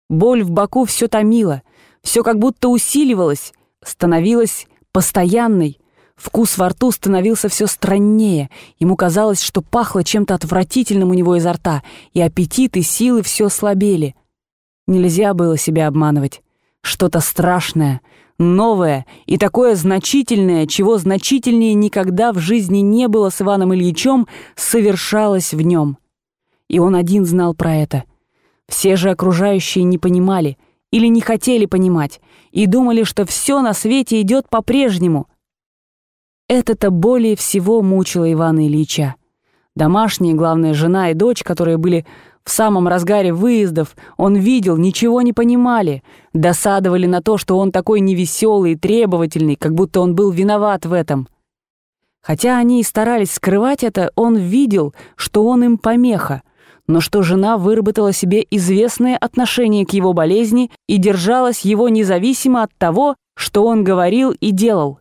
Боль 0.08 0.42
в 0.42 0.50
боку 0.50 0.84
все 0.84 1.08
томила, 1.08 1.62
все 2.02 2.22
как 2.22 2.38
будто 2.38 2.68
усиливалось, 2.68 3.52
становилась 3.82 4.66
постоянной, 4.92 5.79
Вкус 6.20 6.58
во 6.58 6.68
рту 6.68 6.90
становился 6.90 7.48
все 7.48 7.66
страннее. 7.66 8.50
Ему 8.78 8.94
казалось, 8.94 9.40
что 9.40 9.62
пахло 9.62 10.04
чем-то 10.04 10.34
отвратительным 10.34 11.08
у 11.10 11.14
него 11.14 11.36
изо 11.36 11.54
рта, 11.54 11.82
и 12.12 12.20
аппетит 12.20 12.76
и 12.76 12.82
силы 12.82 13.22
все 13.22 13.48
слабели. 13.48 14.14
Нельзя 14.86 15.32
было 15.32 15.56
себя 15.56 15.86
обманывать. 15.88 16.42
Что-то 16.82 17.20
страшное, 17.20 18.02
новое 18.38 19.06
и 19.24 19.38
такое 19.38 19.74
значительное, 19.74 20.66
чего 20.66 20.98
значительнее 20.98 21.72
никогда 21.72 22.34
в 22.34 22.38
жизни 22.38 22.80
не 22.80 23.08
было 23.08 23.30
с 23.30 23.40
Иваном 23.40 23.72
Ильичем, 23.74 24.26
совершалось 24.56 25.54
в 25.54 25.62
нем. 25.62 25.96
И 26.68 26.78
он 26.78 26.96
один 26.96 27.24
знал 27.24 27.54
про 27.54 27.76
это. 27.76 28.04
Все 28.68 28.96
же 28.96 29.08
окружающие 29.08 29.84
не 29.84 29.96
понимали 29.96 30.58
или 30.90 31.06
не 31.06 31.22
хотели 31.22 31.64
понимать 31.64 32.20
и 32.52 32.66
думали, 32.66 33.04
что 33.04 33.24
все 33.24 33.62
на 33.62 33.72
свете 33.72 34.20
идет 34.20 34.50
по-прежнему— 34.50 35.26
это-то 36.50 36.90
более 36.90 37.36
всего 37.36 37.80
мучило 37.80 38.30
Ивана 38.30 38.66
Ильича. 38.66 39.14
Домашние, 39.76 40.34
главное, 40.34 40.74
жена 40.74 41.12
и 41.12 41.14
дочь, 41.14 41.44
которые 41.44 41.76
были 41.76 42.04
в 42.42 42.50
самом 42.50 42.88
разгаре 42.88 43.32
выездов, 43.32 43.94
он 44.16 44.34
видел, 44.34 44.76
ничего 44.76 45.22
не 45.22 45.32
понимали, 45.32 46.02
досадовали 46.32 47.06
на 47.06 47.22
то, 47.22 47.38
что 47.38 47.56
он 47.56 47.70
такой 47.70 48.00
невеселый 48.00 48.72
и 48.72 48.76
требовательный, 48.76 49.54
как 49.54 49.74
будто 49.74 50.00
он 50.00 50.16
был 50.16 50.32
виноват 50.32 50.86
в 50.86 50.92
этом. 50.92 51.28
Хотя 52.20 52.58
они 52.58 52.80
и 52.80 52.84
старались 52.84 53.30
скрывать 53.30 53.84
это, 53.84 54.10
он 54.16 54.36
видел, 54.36 54.92
что 55.14 55.44
он 55.46 55.62
им 55.62 55.78
помеха, 55.78 56.42
но 56.88 57.00
что 57.00 57.22
жена 57.22 57.58
выработала 57.58 58.12
себе 58.12 58.44
известное 58.50 59.16
отношение 59.16 59.86
к 59.86 59.92
его 59.92 60.14
болезни 60.14 60.72
и 60.88 60.96
держалась 60.96 61.60
его 61.60 61.88
независимо 61.88 62.64
от 62.64 62.72
того, 62.76 63.14
что 63.36 63.64
он 63.64 63.84
говорил 63.84 64.32
и 64.32 64.50
делал. 64.50 64.98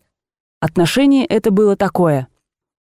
Отношение 0.60 1.26
это 1.26 1.52
было 1.52 1.76
такое. 1.76 2.28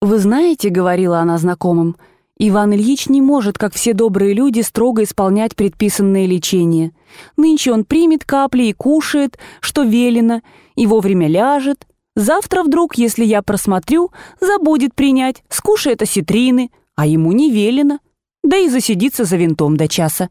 «Вы 0.01 0.19
знаете,— 0.19 0.69
говорила 0.72 1.19
она 1.19 1.38
знакомым,— 1.38 1.96
Иван 2.39 2.74
Ильич 2.74 3.10
не 3.10 3.19
может, 3.19 3.57
как 3.57 3.74
все 3.74 3.93
добрые 3.93 4.34
люди, 4.34 4.62
строго 4.62 5.03
исполнять 5.03 5.55
предписанное 5.55 6.27
лечение. 6.27 6.91
Нынче 7.36 7.72
он 7.72 7.84
примет 7.84 8.25
капли 8.25 8.63
и 8.63 8.74
кушает, 8.74 9.39
что 9.60 9.84
велено, 9.84 10.41
и 10.75 10.86
вовремя 10.86 11.27
ляжет. 11.27 11.88
Завтра 12.15 12.63
вдруг, 12.63 12.96
если 12.96 13.25
я 13.25 13.41
просмотрю, 13.41 14.12
забудет 14.39 14.93
принять, 14.93 15.43
скушает 15.50 16.03
осетрины, 16.03 16.69
а 16.96 17.07
ему 17.07 17.31
не 17.31 17.51
велено, 17.51 18.00
да 18.43 18.57
и 18.57 18.69
засидится 18.69 19.24
за 19.24 19.38
винтом 19.38 19.75
до 19.75 19.88
часа. 19.88 20.29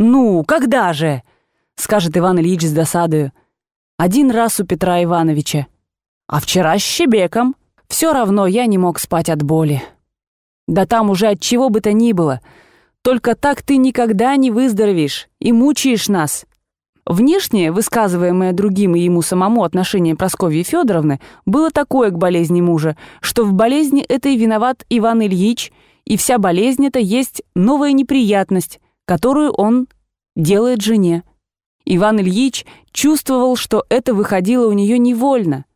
«Ну, 0.00 0.42
когда 0.44 0.92
же?»— 0.92 1.22
скажет 1.76 2.16
Иван 2.16 2.40
Ильич 2.40 2.62
с 2.62 2.72
досадою. 2.72 3.32
Один 3.96 4.32
раз 4.32 4.58
у 4.58 4.64
Петра 4.64 5.02
Ивановича. 5.02 5.68
А 6.26 6.40
вчера 6.40 6.78
с 6.78 6.82
Щебеком. 6.82 7.54
Все 7.88 8.12
равно 8.12 8.46
я 8.46 8.66
не 8.66 8.78
мог 8.78 8.98
спать 8.98 9.28
от 9.28 9.42
боли. 9.42 9.82
Да 10.66 10.86
там 10.86 11.10
уже 11.10 11.28
от 11.28 11.40
чего 11.40 11.68
бы 11.68 11.80
то 11.80 11.92
ни 11.92 12.12
было. 12.12 12.40
Только 13.02 13.34
так 13.34 13.62
ты 13.62 13.76
никогда 13.76 14.34
не 14.36 14.50
выздоровеешь 14.50 15.28
и 15.38 15.52
мучаешь 15.52 16.08
нас. 16.08 16.46
Внешнее, 17.04 17.70
высказываемое 17.70 18.54
другим 18.54 18.96
и 18.96 19.00
ему 19.00 19.20
самому 19.20 19.64
отношение 19.64 20.16
Прасковьи 20.16 20.62
Федоровны, 20.62 21.20
было 21.44 21.70
такое 21.70 22.10
к 22.10 22.16
болезни 22.16 22.62
мужа, 22.62 22.96
что 23.20 23.44
в 23.44 23.52
болезни 23.52 24.02
этой 24.02 24.36
виноват 24.36 24.86
Иван 24.88 25.22
Ильич, 25.22 25.70
и 26.06 26.16
вся 26.16 26.38
болезнь 26.38 26.86
эта 26.86 26.98
есть 26.98 27.42
новая 27.54 27.92
неприятность, 27.92 28.80
которую 29.04 29.52
он 29.52 29.86
делает 30.34 30.80
жене. 30.80 31.24
Иван 31.84 32.20
Ильич 32.20 32.64
чувствовал, 32.92 33.56
что 33.56 33.84
это 33.90 34.14
выходило 34.14 34.66
у 34.66 34.72
нее 34.72 34.98
невольно— 34.98 35.66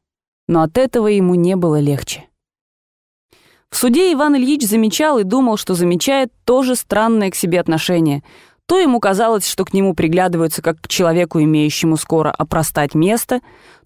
но 0.49 0.63
от 0.63 0.77
этого 0.77 1.07
ему 1.07 1.37
не 1.37 1.55
было 1.55 1.79
легче. 1.79 2.25
В 3.71 3.77
суде 3.77 4.13
Иван 4.13 4.35
Ильич 4.37 4.63
замечал 4.63 5.19
и 5.19 5.25
думал, 5.25 5.59
что 5.59 5.75
замечает 5.75 6.33
тоже 6.45 6.75
странное 6.75 7.31
к 7.31 7.35
себе 7.35 7.61
отношение. 7.61 8.25
То 8.67 8.79
ему 8.79 8.99
казалось, 8.99 9.47
что 9.47 9.65
к 9.65 9.73
нему 9.73 9.95
приглядываются 9.95 10.63
как 10.63 10.81
к 10.81 10.89
человеку, 10.89 11.41
имеющему 11.41 11.97
скоро 11.97 12.31
опростать 12.31 12.95
место, 12.95 13.41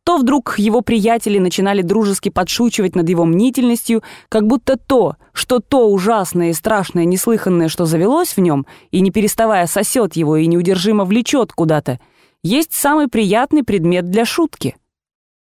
то 0.05 0.19
вдруг 0.19 0.59
его 0.59 0.81
приятели 0.81 1.39
начинали 1.39 1.83
дружески 1.83 2.29
подшучивать 2.29 2.97
над 2.97 3.09
его 3.09 3.25
мнительностью, 3.25 4.03
как 4.29 4.47
будто 4.47 4.77
то, 4.77 5.17
что 5.33 5.61
то 5.61 5.89
ужасное 5.89 6.51
и 6.51 6.55
страшное 6.55 7.05
неслыханное, 7.05 7.69
что 7.69 7.85
завелось 7.85 8.37
в 8.37 8.41
нем, 8.41 8.67
и 8.91 9.01
не 9.01 9.11
переставая 9.11 9.67
сосет 9.67 10.17
его 10.17 10.37
и 10.37 10.47
неудержимо 10.47 11.05
влечет 11.05 11.53
куда-то, 11.53 12.01
есть 12.43 12.73
самый 12.73 13.07
приятный 13.07 13.63
предмет 13.63 14.11
для 14.11 14.25
шутки— 14.25 14.77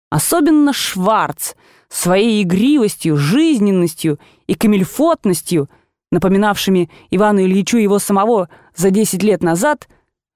Особенно 0.10 0.74
Шварц 0.74 1.54
своей 1.88 2.44
игривостью, 2.44 3.18
жизненностью 3.18 4.20
и 4.48 4.56
камельфотностью, 4.56 5.70
напоминавшими 6.12 6.90
Ивану 7.12 7.42
Ильичу 7.42 7.78
его 7.78 8.00
самого 8.00 8.50
за 8.76 8.90
10 8.90 9.22
лет 9.24 9.44
назад, 9.44 9.88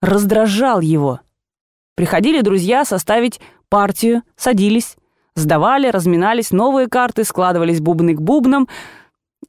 раздражал 0.01 0.81
его. 0.81 1.19
Приходили 1.95 2.41
друзья 2.41 2.85
составить 2.85 3.39
партию, 3.69 4.23
садились, 4.35 4.97
Сдавали, 5.35 5.87
разминались 5.87 6.51
новые 6.51 6.87
карты, 6.87 7.23
складывались 7.23 7.81
бубны 7.81 8.13
к 8.13 8.21
бубнам. 8.21 8.67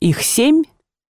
Их 0.00 0.22
семь. 0.22 0.62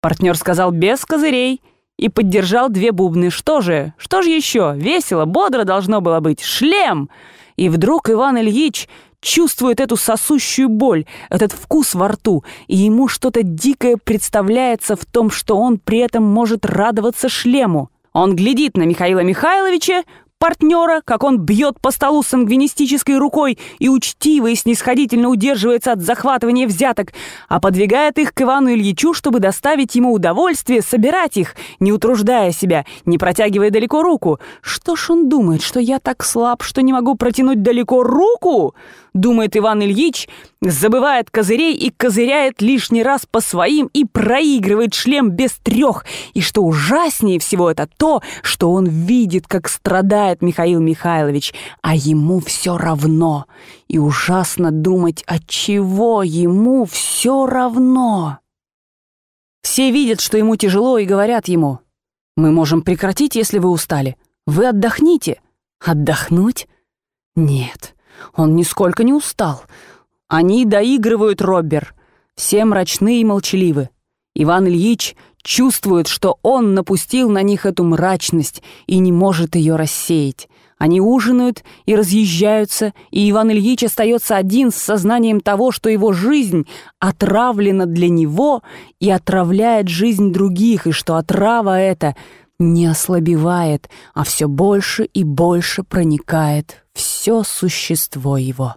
Партнер 0.02 0.36
сказал 0.38 0.72
без 0.72 1.06
козырей 1.06 1.62
и 1.98 2.10
поддержал 2.10 2.70
две 2.70 2.92
бубны. 2.92 3.30
Что 3.30 3.62
же? 3.62 3.94
Что 3.98 4.22
же 4.22 4.30
еще? 4.30 4.74
Весело, 4.76 5.26
бодро 5.26 5.64
должно 5.64 6.02
было 6.02 6.20
быть. 6.20 6.42
Шлем! 6.42 7.10
И 7.58 7.70
вдруг 7.70 8.10
Иван 8.10 8.38
Ильич 8.40 8.88
чувствует 9.22 9.80
эту 9.80 9.98
сосущую 9.98 10.70
боль, 10.70 11.06
этот 11.30 11.52
вкус 11.52 11.96
во 11.96 12.10
рту, 12.10 12.44
и 12.68 12.76
ему 12.76 13.08
что-то 13.08 13.44
дикое 13.44 13.98
представляется 13.98 14.96
в 14.96 15.06
том, 15.06 15.32
что 15.32 15.58
он 15.58 15.80
при 15.80 16.00
этом 16.00 16.24
может 16.24 16.66
радоваться 16.66 17.28
шлему. 17.28 17.90
Он 18.14 18.36
глядит 18.36 18.78
на 18.78 18.84
Михаила 18.84 19.24
Михайловича, 19.24 20.04
партнера, 20.40 21.02
как 21.04 21.24
он 21.24 21.40
бьет 21.40 21.80
по 21.80 21.92
столу 21.92 22.24
сангвинистической 22.24 23.18
рукой 23.18 23.58
и 23.80 23.90
учтиво 23.90 24.48
и 24.48 24.56
снисходительно 24.56 25.30
удерживается 25.30 25.92
от 25.92 26.02
захватывания 26.02 26.68
взяток, 26.68 27.14
а 27.48 27.60
подвигает 27.60 28.18
их 28.18 28.34
к 28.34 28.42
Ивану 28.42 28.72
Ильичу, 28.74 29.14
чтобы 29.14 29.40
доставить 29.40 29.96
ему 29.96 30.14
удовольствие 30.14 30.82
собирать 30.82 31.38
их, 31.38 31.56
не 31.80 31.92
утруждая 31.92 32.52
себя, 32.52 32.86
не 33.06 33.18
протягивая 33.18 33.72
далеко 33.72 34.04
руку. 34.04 34.40
Что 34.62 34.96
ж 34.96 35.12
он 35.12 35.30
думает, 35.30 35.62
что 35.62 35.80
я 35.80 36.00
так 36.00 36.24
слаб, 36.24 36.64
что 36.64 36.82
не 36.82 36.94
могу 36.94 37.16
протянуть 37.16 37.62
далеко 37.62 38.04
руку? 38.04 38.76
Думает 39.16 39.56
Иван 39.56 39.82
Ильич, 39.82 40.28
забывает 40.60 41.32
козырей 41.32 41.74
и 41.74 41.90
козыряет 41.90 42.62
лишний 42.62 43.02
раз 43.02 43.26
по 43.26 43.40
своим 43.40 43.90
и 43.94 44.04
проигрывает 44.04 44.94
шлем 44.94 45.30
без 45.30 45.54
трех. 45.54 46.04
И 46.34 46.42
что 46.42 46.62
ужаснее 46.62 47.40
всего 47.40 47.72
это 47.72 47.88
то, 47.88 48.22
что 48.44 48.74
он 48.74 48.88
видит, 48.88 49.48
как 49.48 49.70
страдает 49.70 50.42
Михаил 50.42 50.82
Михайлович, 50.82 51.54
а 51.82 51.96
ему 51.96 52.42
все 52.42 52.78
равно. 52.78 53.46
И 53.88 53.98
ужасно 53.98 54.72
думать, 54.72 55.24
от 55.28 55.48
чего 55.48 56.22
ему 56.22 56.84
все 56.84 57.46
равно. 57.46 58.40
Все 59.62 59.92
видят, 59.92 60.20
что 60.20 60.38
ему 60.38 60.58
тяжело, 60.58 60.98
и 60.98 61.06
говорят 61.06 61.48
ему, 61.48 61.80
«Мы 62.36 62.52
можем 62.52 62.82
прекратить, 62.82 63.36
если 63.36 63.60
вы 63.60 63.70
устали. 63.70 64.18
Вы 64.46 64.68
отдохните». 64.68 65.40
Отдохнуть? 65.80 66.68
Нет. 67.38 67.95
Он 68.36 68.56
нисколько 68.56 69.04
не 69.04 69.14
устал. 69.14 69.64
Они 70.28 70.66
доигрывают 70.66 71.42
Роббер. 71.42 71.94
Все 72.36 72.66
мрачны 72.66 73.22
и 73.22 73.26
молчаливы. 73.26 73.90
Иван 74.34 74.68
Ильич 74.68 75.16
чувствует, 75.42 76.08
что 76.08 76.40
он 76.42 76.74
напустил 76.74 77.30
на 77.30 77.42
них 77.42 77.66
эту 77.66 77.84
мрачность 77.84 78.62
и 78.88 78.98
не 78.98 79.12
может 79.12 79.56
ее 79.56 79.76
рассеять. 79.76 80.50
Они 80.78 81.00
ужинают 81.00 81.64
и 81.86 81.96
разъезжаются, 81.96 82.94
и 83.10 83.30
Иван 83.30 83.52
Ильич 83.52 83.84
остается 83.84 84.36
один 84.36 84.72
с 84.72 84.76
сознанием 84.76 85.40
того, 85.40 85.72
что 85.72 85.90
его 85.90 86.12
жизнь 86.12 86.68
отравлена 87.00 87.86
для 87.86 88.10
него 88.10 88.62
и 89.00 89.10
отравляет 89.10 89.88
жизнь 89.88 90.34
других, 90.34 90.86
и 90.86 90.92
что 90.92 91.16
отрава 91.16 91.80
эта 91.80 92.16
не 92.60 92.86
ослабевает, 92.86 93.90
а 94.14 94.24
все 94.24 94.48
больше 94.48 95.06
и 95.06 95.24
больше 95.24 95.84
проникает 95.84 96.86
все 96.94 97.44
существо 97.44 98.38
его. 98.38 98.76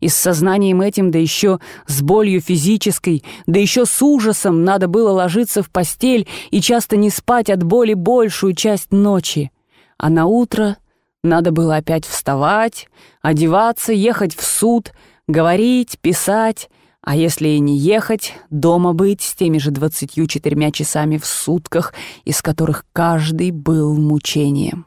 И 0.00 0.08
с 0.08 0.14
сознанием 0.14 0.80
этим, 0.80 1.10
да 1.10 1.18
еще 1.18 1.58
с 1.86 2.00
болью 2.02 2.40
физической, 2.40 3.24
да 3.46 3.58
еще 3.58 3.84
с 3.84 4.02
ужасом 4.02 4.64
надо 4.64 4.88
было 4.88 5.10
ложиться 5.10 5.62
в 5.62 5.70
постель 5.70 6.28
и 6.50 6.60
часто 6.60 6.96
не 6.96 7.10
спать 7.10 7.50
от 7.50 7.62
боли 7.62 7.94
большую 7.94 8.54
часть 8.54 8.92
ночи. 8.92 9.50
А 9.98 10.08
на 10.08 10.26
утро 10.26 10.76
надо 11.22 11.50
было 11.50 11.76
опять 11.76 12.06
вставать, 12.06 12.88
одеваться, 13.22 13.92
ехать 13.92 14.36
в 14.36 14.44
суд, 14.44 14.92
говорить, 15.26 15.98
писать, 16.00 16.70
а 17.06 17.14
если 17.14 17.50
и 17.50 17.60
не 17.60 17.78
ехать, 17.78 18.34
дома 18.50 18.92
быть 18.92 19.22
с 19.22 19.36
теми 19.36 19.58
же 19.58 19.70
двадцатью 19.70 20.26
четырьмя 20.26 20.72
часами 20.72 21.18
в 21.18 21.24
сутках, 21.24 21.94
из 22.24 22.42
которых 22.42 22.84
каждый 22.92 23.52
был 23.52 23.96
мучением. 23.96 24.86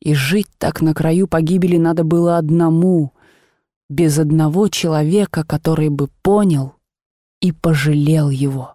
И 0.00 0.14
жить 0.14 0.48
так 0.56 0.80
на 0.80 0.94
краю 0.94 1.28
погибели 1.28 1.76
надо 1.76 2.04
было 2.04 2.38
одному, 2.38 3.12
без 3.90 4.18
одного 4.18 4.68
человека, 4.68 5.44
который 5.44 5.90
бы 5.90 6.08
понял 6.22 6.72
и 7.42 7.52
пожалел 7.52 8.30
его. 8.30 8.74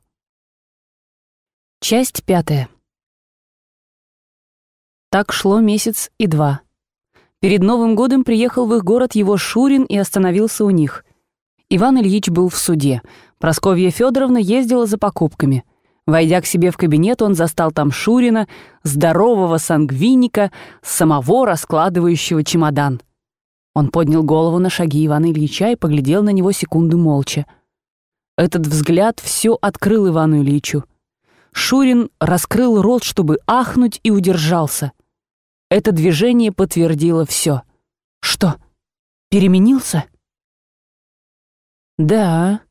Часть 1.81 2.23
пятая. 2.25 2.69
Так 5.09 5.33
шло 5.33 5.61
месяц 5.61 6.11
и 6.19 6.27
два. 6.27 6.61
Перед 7.39 7.63
Новым 7.63 7.95
годом 7.95 8.23
приехал 8.23 8.67
в 8.67 8.75
их 8.75 8.83
город 8.83 9.15
его 9.15 9.35
Шурин 9.35 9.83
и 9.83 9.97
остановился 9.97 10.63
у 10.63 10.69
них. 10.69 11.03
Иван 11.69 11.99
Ильич 11.99 12.29
был 12.29 12.47
в 12.47 12.57
суде. 12.57 13.01
Просковья 13.39 13.91
Федоровна 13.91 14.37
ездила 14.37 14.85
за 14.85 14.97
покупками. 14.97 15.65
Войдя 16.05 16.39
к 16.39 16.45
себе 16.45 16.71
в 16.71 16.77
кабинет, 16.77 17.21
он 17.21 17.35
застал 17.35 17.73
там 17.73 17.91
Шурина, 17.91 18.47
здорового 18.83 19.57
сангвиника, 19.57 20.53
самого 20.81 21.45
раскладывающего 21.45 22.45
чемодан. 22.45 23.01
Он 23.75 23.89
поднял 23.89 24.23
голову 24.23 24.59
на 24.59 24.69
шаги 24.69 25.05
Ивана 25.05 25.31
Ильича 25.31 25.71
и 25.71 25.75
поглядел 25.75 26.23
на 26.23 26.29
него 26.29 26.53
секунду 26.53 26.97
молча. 26.97 27.45
Этот 28.37 28.65
взгляд 28.65 29.19
все 29.19 29.57
открыл 29.61 30.07
Ивану 30.07 30.41
Ильичу. 30.41 30.85
Шурин 31.51 32.09
раскрыл 32.21 32.81
рот, 32.81 33.03
чтобы 33.03 33.39
ахнуть, 33.45 33.99
и 34.03 34.11
удержался. 34.11 34.93
Это 35.69 35.91
движение 35.91 36.53
подтвердило 36.53 37.25
все. 37.25 37.63
Что, 38.21 38.55
переменился? 39.29 40.05
Да, 41.97 42.61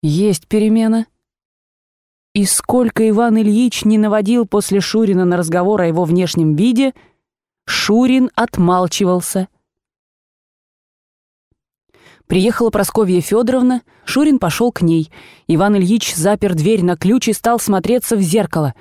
есть 0.00 0.46
перемена. 0.46 1.06
И 2.34 2.44
сколько 2.44 3.08
Иван 3.08 3.38
Ильич 3.38 3.84
не 3.84 3.98
наводил 3.98 4.46
после 4.46 4.80
Шурина 4.80 5.24
на 5.24 5.36
разговор 5.36 5.80
о 5.80 5.86
его 5.86 6.04
внешнем 6.04 6.54
виде, 6.54 6.94
Шурин 7.66 8.30
отмалчивался. 8.36 9.48
Приехала 12.28 12.70
Просковья 12.70 13.20
Федоровна, 13.20 13.82
Шурин 14.04 14.38
пошел 14.38 14.70
к 14.70 14.82
ней. 14.82 15.10
Иван 15.48 15.76
Ильич 15.76 16.14
запер 16.14 16.54
дверь 16.54 16.84
на 16.84 16.96
ключ 16.96 17.28
и 17.28 17.32
стал 17.32 17.58
смотреться 17.58 18.16
в 18.16 18.20
зеркало. 18.20 18.74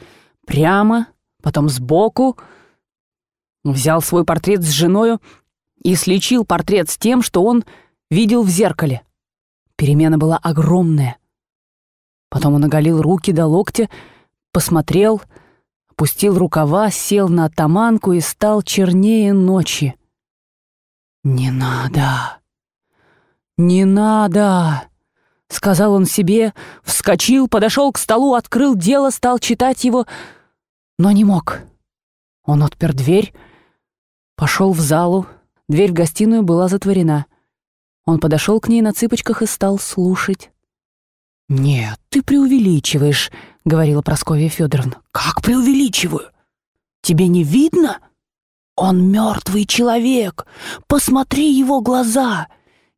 Прямо, 0.45 1.07
потом 1.41 1.69
сбоку. 1.69 2.37
Взял 3.63 4.01
свой 4.01 4.23
портрет 4.23 4.61
с 4.61 4.69
женою 4.69 5.19
и 5.81 5.95
сличил 5.95 6.45
портрет 6.45 6.89
с 6.89 6.97
тем, 6.97 7.23
что 7.23 7.43
он 7.43 7.63
видел 8.11 8.43
в 8.43 8.49
зеркале. 8.49 9.06
Перемена 9.77 10.17
была 10.17 10.37
огромная. 10.37 11.17
Потом 12.29 12.55
он 12.55 12.65
оголил 12.65 13.01
руки 13.01 13.31
до 13.31 13.45
локтя, 13.45 13.89
посмотрел, 14.51 15.21
опустил 15.91 16.37
рукава, 16.37 16.89
сел 16.89 17.29
на 17.29 17.45
атаманку 17.45 18.11
и 18.13 18.19
стал 18.19 18.63
чернее 18.63 19.33
ночи. 19.33 19.95
«Не 21.23 21.51
надо! 21.51 22.39
Не 23.57 23.85
надо!»— 23.85 24.83
сказал 25.47 25.93
он 25.93 26.05
себе, 26.05 26.53
вскочил, 26.83 27.47
подошел 27.47 27.91
к 27.91 27.99
столу, 27.99 28.33
открыл 28.33 28.75
дело, 28.75 29.11
стал 29.11 29.37
читать 29.37 29.83
его, 29.83 30.07
но 30.97 31.11
не 31.11 31.23
мог. 31.23 31.59
Он 32.45 32.63
отпер 32.63 32.93
дверь, 32.93 33.31
пошел 34.35 34.71
в 34.71 34.79
залу, 34.79 35.27
дверь 35.69 35.91
в 35.91 35.93
гостиную 35.93 36.41
была 36.41 36.67
затворена— 36.67 37.27
он 38.07 38.19
подошел 38.19 38.61
к 38.61 38.69
ней 38.69 38.81
на 38.81 38.93
цыпочках 38.93 39.41
и 39.41 39.45
стал 39.45 39.77
слушать. 39.77 40.49
«Нет, 41.49 41.99
ты 42.07 42.23
преувеличиваешь»,— 42.23 43.31
говорила 43.65 44.01
Прасковья 44.01 44.47
Федоровна. 44.47 45.01
«Как 45.11 45.41
преувеличиваю? 45.41 46.31
Тебе 47.01 47.27
не 47.27 47.43
видно? 47.43 47.99
Он 48.77 49.11
мертвый 49.11 49.65
человек. 49.65 50.45
Посмотри 50.87 51.51
его 51.51 51.81
глаза. 51.81 52.47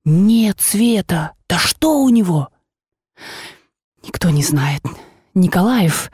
Нет 0.06 0.62
света. 0.62 1.34
Да 1.48 1.58
что 1.58 2.04
у 2.04 2.10
него?» 2.10 2.50
Никто 4.04 4.30
не 4.30 4.44
знает. 4.44 4.84
Николаев, 5.34 6.12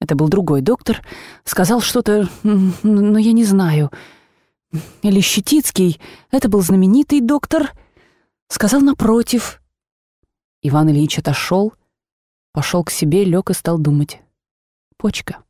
это 0.00 0.14
был 0.14 0.28
другой 0.28 0.62
доктор, 0.62 1.04
сказал 1.44 1.82
что-то, 1.82 2.30
но 2.42 3.18
я 3.18 3.32
не 3.32 3.44
знаю. 3.44 3.90
Или 5.02 5.20
Щетицкий, 5.20 6.00
это 6.30 6.48
был 6.48 6.62
знаменитый 6.62 7.20
доктор— 7.20 7.72
Сказал 8.48 8.80
напротив. 8.80 9.60
Иван 10.62 10.90
Ильич 10.90 11.18
отошел, 11.18 11.74
пошел 12.52 12.82
к 12.82 12.90
себе, 12.90 13.24
лег 13.24 13.50
и 13.50 13.54
стал 13.54 13.78
думать. 13.78 14.22
Почка. 14.96 15.44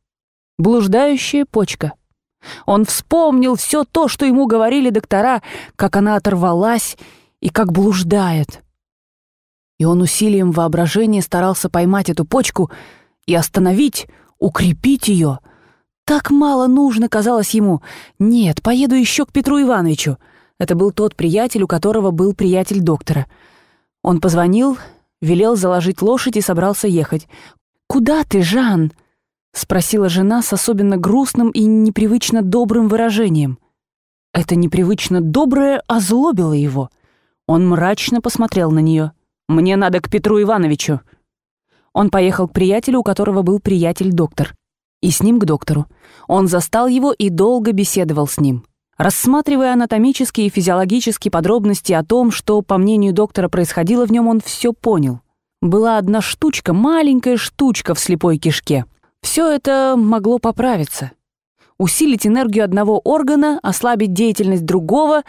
Блуждающая 0.57 1.45
почка. 1.45 1.93
Он 2.65 2.85
вспомнил 2.85 3.55
все 3.55 3.85
то, 3.85 4.07
что 4.09 4.25
ему 4.25 4.47
говорили 4.47 4.89
доктора, 4.89 5.41
как 5.77 5.95
она 5.95 6.17
оторвалась 6.17 6.97
и 7.39 7.49
как 7.49 7.71
блуждает. 7.71 8.63
И 9.77 9.85
он 9.85 10.01
усилием 10.01 10.51
воображения 10.51 11.21
старался 11.21 11.69
поймать 11.69 12.09
эту 12.09 12.25
почку 12.25 12.69
и 13.25 13.33
остановить, 13.33 14.07
укрепить 14.39 15.07
ее. 15.07 15.39
Так 16.03 16.31
мало 16.31 16.67
нужно, 16.67 17.07
казалось 17.07 17.51
ему. 17.51 17.81
Нет, 18.19 18.61
поеду 18.61 18.95
еще 18.95 19.25
к 19.25 19.31
Петру 19.31 19.61
Ивановичу. 19.61 20.17
Это 20.59 20.75
был 20.75 20.91
тот 20.91 21.15
приятель, 21.15 21.63
у 21.63 21.67
которого 21.67 22.11
был 22.11 22.33
приятель 22.33 22.81
доктора. 22.81 23.27
Он 24.03 24.19
позвонил, 24.19 24.77
велел 25.21 25.55
заложить 25.55 26.01
лошадь 26.01 26.37
и 26.37 26.41
собрался 26.41 26.87
ехать. 26.87 27.27
«Куда 27.87 28.23
ты, 28.23 28.43
Жан?»— 28.43 28.91
спросила 29.53 30.09
жена 30.09 30.41
с 30.41 30.53
особенно 30.53 30.97
грустным 30.97 31.49
и 31.49 31.63
непривычно 31.63 32.41
добрым 32.41 32.87
выражением. 32.87 33.57
Это 34.33 34.55
непривычно 34.55 35.21
доброе 35.21 35.81
озлобило 35.87 36.53
его. 36.53 36.89
Он 37.47 37.67
мрачно 37.67 38.21
посмотрел 38.21 38.69
на 38.69 38.79
нее. 38.79 39.13
«Мне 39.47 39.75
надо 39.75 40.01
к 40.01 40.09
Петру 40.09 40.39
Ивановичу». 40.41 41.01
Он 41.93 42.11
поехал 42.11 42.47
к 42.47 42.53
приятелю, 42.53 42.99
у 42.99 43.03
которого 43.03 43.41
был 43.41 43.59
приятель-доктор. 43.59 44.55
И 45.01 45.09
с 45.09 45.23
ним 45.23 45.39
к 45.39 45.45
доктору. 45.45 45.87
Он 46.27 46.47
застал 46.47 46.87
его 46.87 47.11
и 47.11 47.29
долго 47.29 47.71
беседовал 47.71 48.27
с 48.27 48.39
ним. 48.39 48.65
Рассматривая 48.99 49.71
анатомические 49.71 50.47
и 50.47 50.49
физиологические 50.49 51.31
подробности 51.31 51.93
о 51.93 52.03
том, 52.03 52.31
что, 52.31 52.61
по 52.61 52.77
мнению 52.77 53.13
доктора, 53.13 53.47
происходило 53.47 54.05
в 54.05 54.11
нем, 54.11 54.27
он 54.27 54.41
все 54.41 54.73
понял. 54.73 55.21
Была 55.61 55.97
одна 55.97 56.19
штучка, 56.19 56.73
маленькая 56.73 57.37
штучка 57.37 57.95
в 57.95 57.99
слепой 57.99 58.37
кишке. 58.37 58.83
Все 59.21 59.47
это 59.47 59.95
могло 59.97 60.37
поправиться. 60.37 61.11
Усилить 61.77 62.27
энергию 62.27 62.65
одного 62.65 62.99
органа, 62.99 63.57
ослабить 63.63 64.11
деятельность 64.11 64.65
другого, 64.65 65.23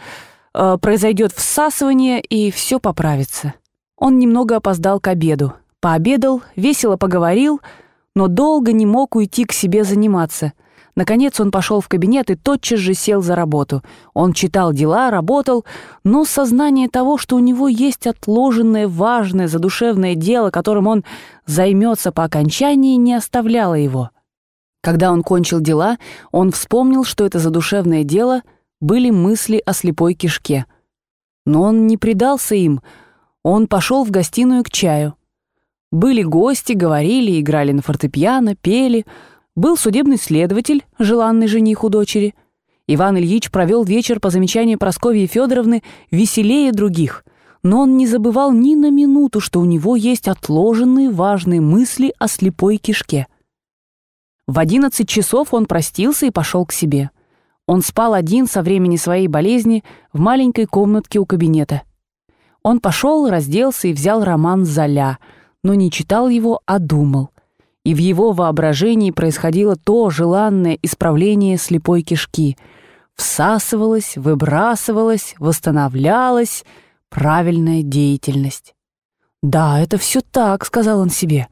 э, 0.53 0.77
произойдет 0.81 1.31
всасывание, 1.31 2.19
и 2.19 2.51
все 2.51 2.77
поправится. 2.77 3.53
Он 3.95 4.19
немного 4.19 4.57
опоздал 4.57 4.99
к 4.99 5.07
обеду. 5.07 5.53
Пообедал, 5.79 6.41
весело 6.57 6.97
поговорил, 6.97 7.61
но 8.17 8.27
долго 8.27 8.73
не 8.73 8.85
мог 8.85 9.15
уйти 9.15 9.45
к 9.45 9.53
себе 9.53 9.85
заниматься— 9.85 10.51
Наконец 10.95 11.39
он 11.39 11.51
пошел 11.51 11.79
в 11.79 11.87
кабинет 11.87 12.29
и 12.29 12.35
тотчас 12.35 12.79
же 12.79 12.93
сел 12.93 13.21
за 13.21 13.35
работу. 13.35 13.81
Он 14.13 14.33
читал 14.33 14.73
дела, 14.73 15.09
работал, 15.09 15.65
но 16.03 16.25
сознание 16.25 16.89
того, 16.89 17.17
что 17.17 17.37
у 17.37 17.39
него 17.39 17.67
есть 17.67 18.07
отложенное 18.07 18.87
важное 18.87 19.47
задушевное 19.47 20.15
дело, 20.15 20.49
которым 20.49 20.87
он 20.87 21.05
займется 21.45 22.11
по 22.11 22.25
окончании, 22.25 22.97
не 22.97 23.13
оставляло 23.13 23.75
его. 23.75 24.09
Когда 24.81 25.11
он 25.11 25.23
кончил 25.23 25.61
дела, 25.61 25.97
он 26.31 26.51
вспомнил, 26.51 27.03
что 27.03 27.25
это 27.25 27.39
задушевное 27.39 28.03
дело 28.03 28.41
были 28.81 29.11
мысли 29.11 29.61
о 29.65 29.73
слепой 29.73 30.13
кишке. 30.13 30.65
Но 31.45 31.61
он 31.61 31.87
не 31.87 31.97
предался 31.97 32.55
им, 32.55 32.81
он 33.43 33.67
пошел 33.67 34.03
в 34.03 34.11
гостиную 34.11 34.63
к 34.63 34.69
чаю. 34.69 35.15
Были 35.91 36.23
гости, 36.23 36.73
говорили, 36.73 37.39
играли 37.39 37.71
на 37.71 37.81
фортепиано, 37.81 38.55
пели— 38.55 39.05
был 39.55 39.77
судебный 39.77 40.17
следователь, 40.17 40.85
желанный 40.97 41.47
жених 41.47 41.83
у 41.83 41.89
дочери. 41.89 42.35
Иван 42.87 43.17
Ильич 43.17 43.51
провел 43.51 43.83
вечер 43.83 44.19
по 44.19 44.29
замечанию 44.29 44.77
Прасковьи 44.77 45.27
Федоровны 45.27 45.83
веселее 46.09 46.71
других, 46.71 47.25
но 47.63 47.81
он 47.81 47.97
не 47.97 48.07
забывал 48.07 48.51
ни 48.51 48.75
на 48.75 48.89
минуту, 48.89 49.39
что 49.39 49.59
у 49.59 49.65
него 49.65 49.95
есть 49.95 50.27
отложенные 50.27 51.09
важные 51.09 51.61
мысли 51.61 52.13
о 52.17 52.27
слепой 52.27 52.77
кишке. 52.77 53.27
В 54.47 54.57
одиннадцать 54.57 55.07
часов 55.07 55.53
он 55.53 55.65
простился 55.65 56.25
и 56.25 56.31
пошел 56.31 56.65
к 56.65 56.71
себе. 56.71 57.11
Он 57.67 57.81
спал 57.81 58.13
один 58.13 58.47
со 58.47 58.63
времени 58.63 58.97
своей 58.97 59.27
болезни 59.27 59.83
в 60.11 60.19
маленькой 60.19 60.65
комнатке 60.65 61.19
у 61.19 61.25
кабинета. 61.25 61.83
Он 62.63 62.79
пошел, 62.79 63.29
разделся 63.29 63.87
и 63.87 63.93
взял 63.93 64.23
роман 64.23 64.65
«Золя», 64.65 65.19
но 65.63 65.75
не 65.75 65.91
читал 65.91 66.27
его, 66.27 66.61
а 66.65 66.79
думал— 66.79 67.29
и 67.83 67.93
в 67.93 67.97
его 67.97 68.31
воображении 68.31 69.11
происходило 69.11 69.75
то 69.75 70.09
желанное 70.09 70.77
исправление 70.81 71.57
слепой 71.57 72.03
кишки. 72.03 72.57
Всасывалась, 73.15 74.17
выбрасывалась, 74.17 75.35
восстанавливалась 75.39 76.63
правильная 77.09 77.81
деятельность. 77.81 78.75
«Да, 79.41 79.79
это 79.79 79.97
все 79.97 80.21
так»,— 80.21 80.65
сказал 80.65 80.99
он 80.99 81.09
себе. 81.09 81.47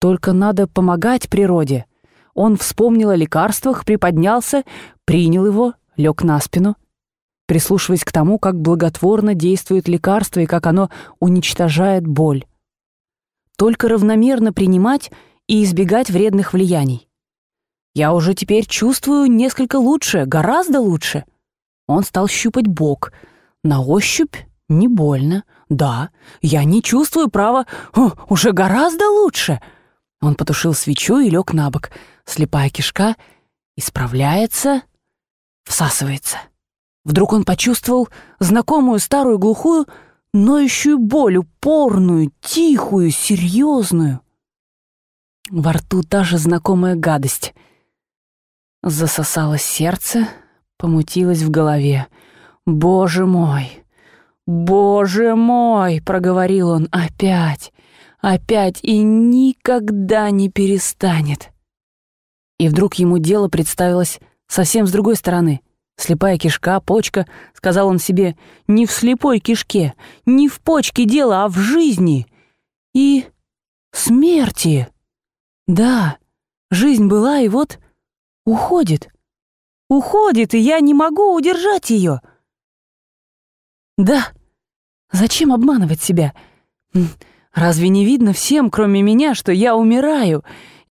«Только 0.00 0.32
надо 0.32 0.66
помогать 0.66 1.28
природе». 1.30 1.86
Он 2.34 2.56
вспомнил 2.56 3.10
о 3.10 3.16
лекарствах, 3.16 3.84
приподнялся, 3.84 4.64
принял 5.04 5.44
его, 5.44 5.74
лег 5.98 6.22
на 6.24 6.40
спину, 6.40 6.76
прислушиваясь 7.46 8.04
к 8.04 8.10
тому, 8.10 8.38
как 8.38 8.58
благотворно 8.58 9.34
действует 9.34 9.86
лекарство 9.86 10.40
и 10.40 10.46
как 10.46 10.66
оно 10.66 10.88
уничтожает 11.20 12.06
боль. 12.06 12.46
Только 13.58 13.88
равномерно 13.88 14.54
принимать— 14.54 15.12
и 15.52 15.64
избегать 15.64 16.08
вредных 16.08 16.54
влияний. 16.54 17.10
Я 17.94 18.14
уже 18.14 18.32
теперь 18.32 18.64
чувствую 18.64 19.30
несколько 19.30 19.76
лучше, 19.76 20.24
гораздо 20.24 20.80
лучше. 20.80 21.26
Он 21.86 22.04
стал 22.04 22.26
щупать 22.26 22.66
бок. 22.66 23.12
На 23.62 23.82
ощупь 23.82 24.34
не 24.70 24.88
больно. 24.88 25.44
Да, 25.68 26.08
я 26.40 26.64
не 26.64 26.82
чувствую 26.82 27.28
права. 27.28 27.66
О, 27.94 28.12
уже 28.30 28.52
гораздо 28.52 29.10
лучше. 29.10 29.60
Он 30.22 30.36
потушил 30.36 30.72
свечу 30.72 31.18
и 31.18 31.28
лег 31.28 31.52
на 31.52 31.70
бок. 31.70 31.90
Слепая 32.24 32.70
кишка 32.70 33.14
исправляется, 33.76 34.80
всасывается. 35.64 36.38
Вдруг 37.04 37.34
он 37.34 37.44
почувствовал 37.44 38.08
знакомую 38.38 39.00
старую 39.00 39.38
глухую, 39.38 39.84
ноющую 40.32 40.98
боль, 40.98 41.36
упорную, 41.36 42.32
тихую, 42.40 43.10
серьезную. 43.10 44.21
Во 45.52 45.72
рту 45.74 46.02
та 46.02 46.24
же 46.24 46.38
знакомая 46.38 46.94
гадость. 46.94 47.52
Засосалось 48.82 49.62
сердце, 49.62 50.26
помутилось 50.78 51.42
в 51.42 51.50
голове. 51.50 52.06
«Боже 52.64 53.26
мой! 53.26 53.84
Боже 54.46 55.34
мой!»— 55.34 56.00
проговорил 56.06 56.70
он 56.70 56.88
опять, 56.90 57.70
опять 58.18 58.78
и 58.82 59.00
никогда 59.00 60.30
не 60.30 60.48
перестанет. 60.48 61.50
И 62.58 62.70
вдруг 62.70 62.94
ему 62.94 63.18
дело 63.18 63.48
представилось 63.48 64.20
совсем 64.46 64.86
с 64.86 64.90
другой 64.90 65.16
стороны. 65.16 65.60
Слепая 65.98 66.38
кишка, 66.38 66.80
почка, 66.80 67.26
сказал 67.52 67.88
он 67.88 67.98
себе, 67.98 68.38
не 68.68 68.86
в 68.86 68.90
слепой 68.90 69.38
кишке, 69.38 69.92
не 70.24 70.48
в 70.48 70.62
почке 70.62 71.04
дело, 71.04 71.44
а 71.44 71.48
в 71.48 71.58
жизни. 71.58 72.26
И 72.94 73.26
смерти. 73.92 74.88
Да, 75.66 76.18
жизнь 76.70 77.06
была, 77.06 77.40
и 77.40 77.48
вот 77.48 77.78
уходит. 78.44 79.08
Уходит, 79.88 80.54
и 80.54 80.58
я 80.58 80.80
не 80.80 80.94
могу 80.94 81.34
удержать 81.34 81.90
ее. 81.90 82.20
Да, 83.96 84.32
зачем 85.10 85.52
обманывать 85.52 86.02
себя? 86.02 86.34
Разве 87.52 87.88
не 87.88 88.04
видно 88.04 88.32
всем, 88.32 88.70
кроме 88.70 89.02
меня, 89.02 89.34
что 89.34 89.52
я 89.52 89.76
умираю? 89.76 90.44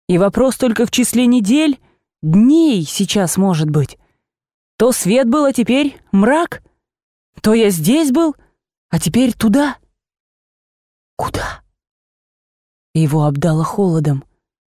И 0.09 0.19
вопрос 0.19 0.57
только 0.57 0.87
в 0.87 0.91
числе 0.91 1.27
недель, 1.27 1.81
дней 2.23 2.85
сейчас 2.85 3.37
может 3.37 3.69
быть. 3.69 3.99
То 4.77 4.93
свет 4.93 5.29
был, 5.29 5.45
а 5.45 5.53
теперь 5.53 5.99
мрак. 6.13 6.63
То 7.41 7.53
я 7.55 7.71
здесь 7.71 8.13
был, 8.13 8.37
а 8.91 9.01
теперь 9.01 9.35
туда. 9.35 9.79
Куда? 11.17 11.63
Его 12.95 13.25
обдало 13.25 13.65
холодом. 13.65 14.25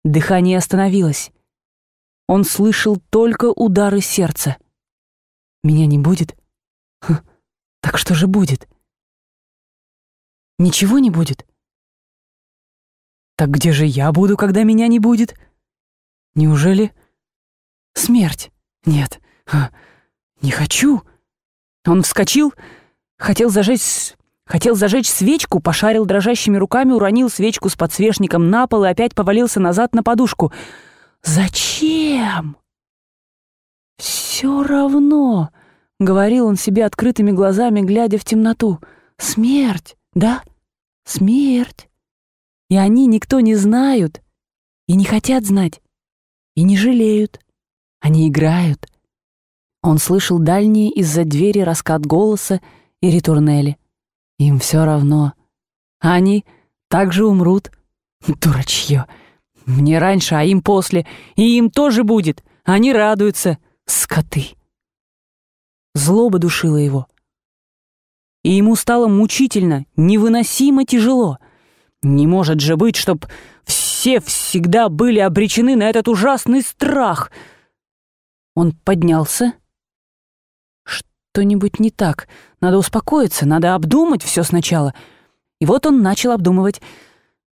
Дыхание 0.07 0.57
остановилось. 0.57 1.33
Он 2.29 2.45
слышал 2.45 2.97
только 3.11 3.47
удары 3.47 4.01
сердца. 4.01 4.57
«Меня 5.64 5.87
не 5.87 5.99
будет? 5.99 6.37
Хм, 7.01 7.16
так 7.81 7.99
что 7.99 8.14
же 8.14 8.29
будет? 8.29 8.69
Ничего 10.61 11.01
не 11.01 11.11
будет? 11.11 11.45
Так 13.35 13.51
где 13.51 13.73
же 13.73 13.85
я 13.85 14.12
буду, 14.12 14.37
когда 14.37 14.62
меня 14.62 14.87
не 14.87 15.01
будет? 15.01 15.37
Неужели 16.37 16.95
смерть? 17.95 18.53
Нет, 18.85 19.21
не 20.40 20.53
хочу». 20.53 21.03
Он 21.85 22.05
вскочил, 22.05 22.55
хотел 23.19 23.51
зажечь 23.51 24.14
Хотел 24.47 24.77
зажечь 24.77 25.11
свечку, 25.11 25.59
пошарил 25.61 26.07
дрожащими 26.07 26.57
руками, 26.57 26.93
уронил 26.93 27.29
свечку 27.29 27.69
с 27.69 27.75
подсвечником 27.75 28.49
на 28.49 28.69
пол 28.69 28.85
и 28.85 28.89
опять 28.89 29.15
повалился 29.15 29.59
назад 29.59 29.93
на 29.95 30.05
подушку. 30.05 30.53
«Зачем?» 31.25 32.57
«Все 33.99 34.63
равно»,— 34.63 35.51
говорил 36.01 36.47
он 36.47 36.57
себе 36.57 36.85
открытыми 36.85 37.33
глазами, 37.33 37.81
глядя 37.81 38.19
в 38.19 38.25
темноту. 38.25 38.79
«Смерть, 39.19 39.97
да? 40.15 40.43
Смерть. 41.05 41.89
И 42.71 42.77
они 42.77 43.07
никто 43.07 43.41
не 43.41 43.57
знают, 43.57 44.23
и 44.87 44.95
не 44.95 45.05
хотят 45.05 45.45
знать, 45.45 45.81
и 46.55 46.63
не 46.63 46.77
жалеют. 46.77 47.41
Они 48.01 48.29
играют». 48.29 48.87
Он 49.83 49.99
слышал 49.99 50.39
дальние 50.39 50.91
из-за 50.91 51.25
двери 51.25 51.61
раскат 51.61 52.07
голоса 52.07 52.61
и 53.01 53.11
ритурнели. 53.11 53.79
Им 54.38 54.59
все 54.59 54.85
равно. 54.85 55.33
Они 55.99 56.44
также 56.88 57.27
умрут. 57.27 57.70
Дурачье. 58.27 59.07
Мне 59.64 59.99
раньше, 59.99 60.35
а 60.35 60.44
им 60.44 60.62
после. 60.62 61.07
И 61.37 61.57
им 61.59 61.70
тоже 61.70 62.05
будет. 62.05 62.44
Они 62.64 62.92
радуются. 62.92 63.59
Скоты. 63.87 64.57
Злоба 65.94 66.38
душила 66.38 66.77
его. 66.77 67.07
и 68.42 68.51
ему 68.51 68.77
стало 68.77 69.09
мучительно, 69.09 69.87
невыносимо 69.96 70.85
тяжело. 70.85 71.38
Не 72.03 72.29
может 72.29 72.61
же 72.61 72.77
быть, 72.77 72.94
чтоб 72.94 73.27
все 73.64 74.20
всегда 74.20 74.88
были 74.88 75.18
обречены 75.18 75.75
на 75.75 75.90
этот 75.90 76.07
ужасный 76.07 76.62
страх. 76.62 77.33
Он 78.55 78.70
поднялся. 78.72 79.55
Что-нибудь 81.37 81.81
не 81.81 81.90
так. 81.90 82.29
Надо 82.62 82.79
успокоиться, 82.79 83.46
надо 83.46 83.75
обдумать 83.75 84.22
все 84.22 84.42
сначала. 84.42 84.94
И 85.61 85.66
вот 85.66 85.85
он 85.85 86.01
начал 86.01 86.33
обдумывать. 86.33 86.81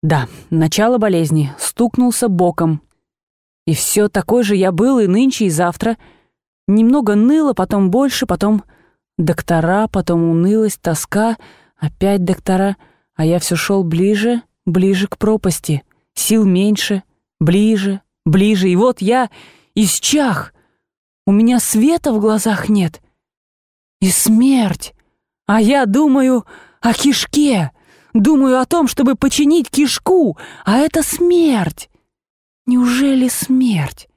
Да, 0.04 0.28
начало 0.50 0.98
болезни. 0.98 1.54
Стукнулся 1.58 2.28
боком. 2.28 2.82
И 3.66 3.74
все 3.74 4.10
такой 4.10 4.44
же 4.44 4.58
я 4.58 4.74
был 4.74 5.00
и 5.00 5.08
нынче, 5.08 5.46
и 5.46 5.50
завтра. 5.50 5.96
Немного 6.68 7.16
ныло, 7.16 7.54
потом 7.54 7.90
больше, 7.90 8.26
потом 8.26 8.66
доктора, 9.18 9.88
потом 9.88 10.30
унылость, 10.30 10.82
тоска, 10.82 11.38
опять 11.78 12.26
доктора, 12.26 12.76
а 13.16 13.24
я 13.24 13.40
все 13.40 13.56
шел 13.56 13.86
ближе, 13.86 14.42
ближе 14.66 15.08
к 15.08 15.18
пропасти. 15.18 15.84
Сил 16.16 16.44
меньше, 16.44 17.04
ближе, 17.40 18.02
ближе, 18.26 18.68
и 18.68 18.76
вот 18.76 19.00
я 19.00 19.30
исчах. 19.74 20.54
У 21.26 21.32
меня 21.32 21.62
света 21.62 22.12
в 22.12 22.20
глазах 22.20 22.68
нет. 22.68 23.00
И 24.02 24.10
смерть. 24.10 24.94
А 25.46 25.60
я 25.60 25.86
думаю 25.86 26.46
о 26.80 26.94
кишке, 26.94 27.72
думаю 28.14 28.60
о 28.60 28.66
том, 28.66 28.88
чтобы 28.88 29.16
починить 29.16 29.70
кишку, 29.70 30.38
а 30.64 30.78
это 30.78 31.04
смерть. 31.04 31.90
Неужели 32.66 33.28
смерть? 33.28 34.08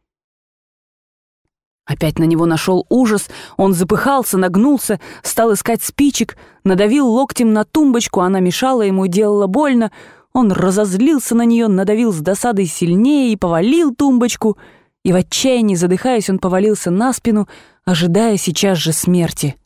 Опять 1.85 2.19
на 2.19 2.25
него 2.25 2.47
нашел 2.47 2.87
ужас, 2.89 3.29
он 3.57 3.73
запыхался, 3.73 4.39
нагнулся, 4.39 5.01
стал 5.23 5.53
искать 5.53 5.83
спичек, 5.83 6.37
надавил 6.63 7.09
локтем 7.09 7.53
на 7.53 7.65
тумбочку, 7.65 8.21
она 8.21 8.39
мешала 8.41 8.83
ему 8.83 9.07
делала 9.09 9.47
больно. 9.47 9.91
Он 10.33 10.53
разозлился 10.53 11.35
на 11.35 11.45
нее, 11.45 11.67
надавил 11.69 12.13
с 12.13 12.19
досадой 12.19 12.67
сильнее 12.67 13.33
и 13.33 13.37
повалил 13.37 13.95
тумбочку. 13.95 14.57
И 15.03 15.13
в 15.13 15.17
отчаянии, 15.17 15.75
задыхаясь, 15.75 16.31
он 16.31 16.39
повалился 16.39 16.91
на 16.91 17.13
спину, 17.13 17.49
ожидая 17.85 18.37
сейчас 18.37 18.79
же 18.79 18.93
смерти. 18.93 19.57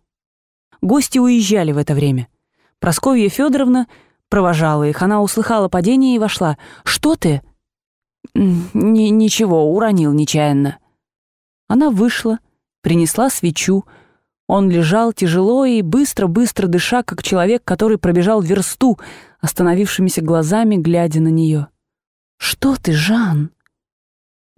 Гости 0.87 1.19
уезжали 1.19 1.73
в 1.73 1.79
это 1.79 1.95
время. 1.95 2.29
Просковья 2.79 3.29
Федоровна 3.29 3.89
провожала 4.29 4.85
их. 4.85 5.03
Она 5.03 5.21
услыхала 5.21 5.69
падение 5.69 6.15
и 6.15 6.21
вошла. 6.21 6.59
«Что 6.85 7.17
ты?» 7.17 7.43
Н 8.35 8.71
«Ничего, 8.73 9.75
уронил 9.75 10.13
нечаянно». 10.13 10.79
Она 11.67 11.91
вышла, 11.91 12.39
принесла 12.83 13.31
свечу. 13.31 13.85
Он 14.47 14.71
лежал 14.71 15.13
тяжело 15.13 15.65
и 15.65 15.83
быстро-быстро 15.83 16.69
дыша, 16.69 17.03
как 17.03 17.25
человек, 17.25 17.65
который 17.65 17.99
пробежал 17.99 18.41
версту, 18.41 18.97
остановившимися 19.41 20.23
глазами, 20.23 20.77
глядя 20.77 21.21
на 21.21 21.33
нее. 21.33 21.67
«Что 22.39 22.77
ты, 22.77 22.93
Жан?» 22.93 23.51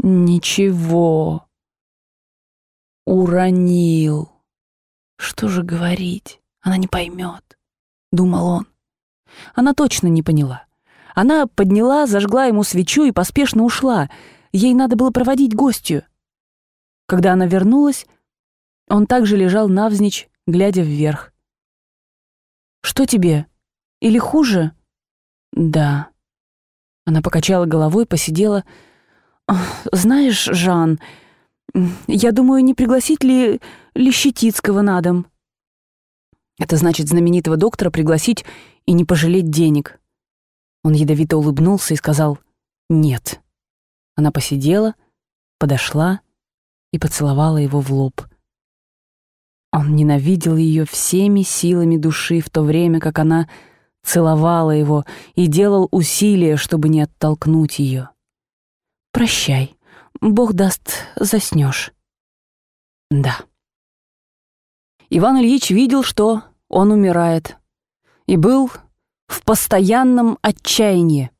«Ничего. 0.02 1.46
Уронил. 3.06 4.37
Что 5.18 5.48
же 5.48 5.62
говорить? 5.62 6.40
Она 6.60 6.76
не 6.76 6.86
поймет»,— 6.86 7.58
думал 8.12 8.46
он. 8.46 8.66
Она 9.54 9.74
точно 9.74 10.06
не 10.06 10.22
поняла. 10.22 10.64
Она 11.14 11.46
подняла, 11.46 12.06
зажгла 12.06 12.46
ему 12.46 12.62
свечу 12.62 13.04
и 13.04 13.12
поспешно 13.12 13.64
ушла. 13.64 14.08
Ей 14.52 14.72
надо 14.72 14.96
было 14.96 15.10
проводить 15.10 15.54
гостью. 15.54 16.04
Когда 17.06 17.32
она 17.32 17.46
вернулась, 17.46 18.06
он 18.88 19.06
также 19.06 19.36
лежал 19.36 19.68
навзничь, 19.68 20.28
глядя 20.46 20.82
вверх. 20.82 21.32
«Что 22.82 23.04
тебе? 23.04 23.46
Или 24.00 24.18
хуже?» 24.18 24.72
«Да». 25.52 26.08
Она 27.04 27.22
покачала 27.22 27.66
головой, 27.66 28.06
посидела. 28.06 28.64
«Знаешь, 29.90 30.44
Жан, 30.44 31.00
я 32.06 32.32
думаю, 32.32 32.64
не 32.64 32.74
пригласить 32.74 33.24
ли 33.24 33.60
Лещетицкого 33.94 34.82
на 34.82 35.00
дом?» 35.00 35.26
Это 36.58 36.76
значит 36.76 37.08
знаменитого 37.08 37.56
доктора 37.56 37.90
пригласить 37.90 38.44
и 38.86 38.92
не 38.92 39.04
пожалеть 39.04 39.50
денег. 39.50 40.00
Он 40.82 40.92
ядовито 40.92 41.36
улыбнулся 41.36 41.94
и 41.94 41.96
сказал 41.96 42.38
«нет». 42.88 43.40
Она 44.16 44.32
посидела, 44.32 44.94
подошла 45.58 46.20
и 46.92 46.98
поцеловала 46.98 47.58
его 47.58 47.80
в 47.80 47.92
лоб. 47.92 48.22
Он 49.72 49.94
ненавидел 49.94 50.56
ее 50.56 50.84
всеми 50.86 51.42
силами 51.42 51.96
души 51.96 52.40
в 52.40 52.50
то 52.50 52.62
время, 52.62 53.00
как 53.00 53.18
она 53.18 53.48
целовала 54.02 54.70
его 54.70 55.04
и 55.34 55.46
делал 55.46 55.88
усилия, 55.90 56.56
чтобы 56.56 56.88
не 56.88 57.02
оттолкнуть 57.02 57.78
ее. 57.78 58.10
«Прощай, 59.12 59.76
Бог 60.20 60.52
даст, 60.52 61.06
заснешь». 61.16 61.92
«Да». 63.10 63.38
Иван 65.10 65.38
Ильич 65.38 65.70
видел, 65.70 66.02
что 66.02 66.42
он 66.68 66.90
умирает, 66.90 67.56
и 68.26 68.36
был 68.36 68.70
в 69.26 69.42
постоянном 69.44 70.38
отчаянии. 70.42 71.30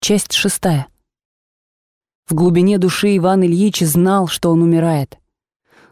Часть 0.00 0.32
шестая. 0.32 0.88
В 2.26 2.34
глубине 2.34 2.78
души 2.78 3.16
Иван 3.16 3.44
Ильич 3.44 3.80
знал, 3.80 4.28
что 4.28 4.50
он 4.50 4.62
умирает. 4.62 5.18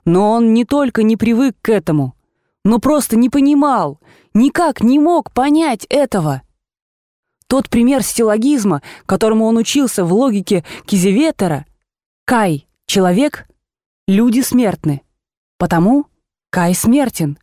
Но 0.04 0.32
он 0.32 0.54
не 0.54 0.64
только 0.64 1.02
не 1.02 1.16
привык 1.16 1.56
к 1.60 1.68
этому, 1.68 2.16
но 2.64 2.78
просто 2.78 3.16
не 3.16 3.28
понимал, 3.28 4.00
никак 4.34 4.82
не 4.82 4.98
мог 4.98 5.32
понять 5.32 5.86
этого. 5.88 6.42
Тот 7.52 7.68
пример 7.68 8.02
стилогизма, 8.02 8.80
которому 9.04 9.44
он 9.44 9.58
учился 9.58 10.06
в 10.06 10.12
логике 10.14 10.64
Кизеветера, 10.86 11.66
Кай— 12.24 12.66
человек, 12.86 13.46
люди 14.08 14.40
смертны. 14.40 15.02
Потому 15.58 16.06
Кай 16.48 16.74
смертен. 16.74 17.38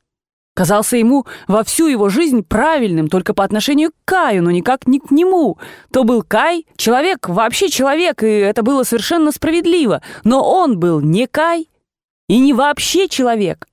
Казался 0.55 0.97
ему 0.97 1.27
во 1.47 1.63
всю 1.63 1.85
его 1.85 2.09
жизнь 2.09 2.41
правильным 2.41 3.07
только 3.07 3.35
по 3.35 3.43
отношению 3.43 3.91
к 3.91 3.93
Каю, 4.05 4.41
но 4.41 4.49
никак 4.49 4.87
не 4.87 4.99
к 4.99 5.11
нему. 5.11 5.59
То 5.91 6.03
был 6.03 6.23
Кай, 6.23 6.65
человек, 6.75 7.29
вообще 7.29 7.69
человек, 7.69 8.23
и 8.23 8.29
это 8.29 8.63
было 8.63 8.81
совершенно 8.81 9.31
справедливо. 9.31 10.01
Но 10.23 10.41
он 10.41 10.79
был 10.79 11.01
не 11.01 11.27
Кай 11.27 11.69
и 12.27 12.39
не 12.39 12.53
вообще 12.53 13.09
человек. 13.09 13.68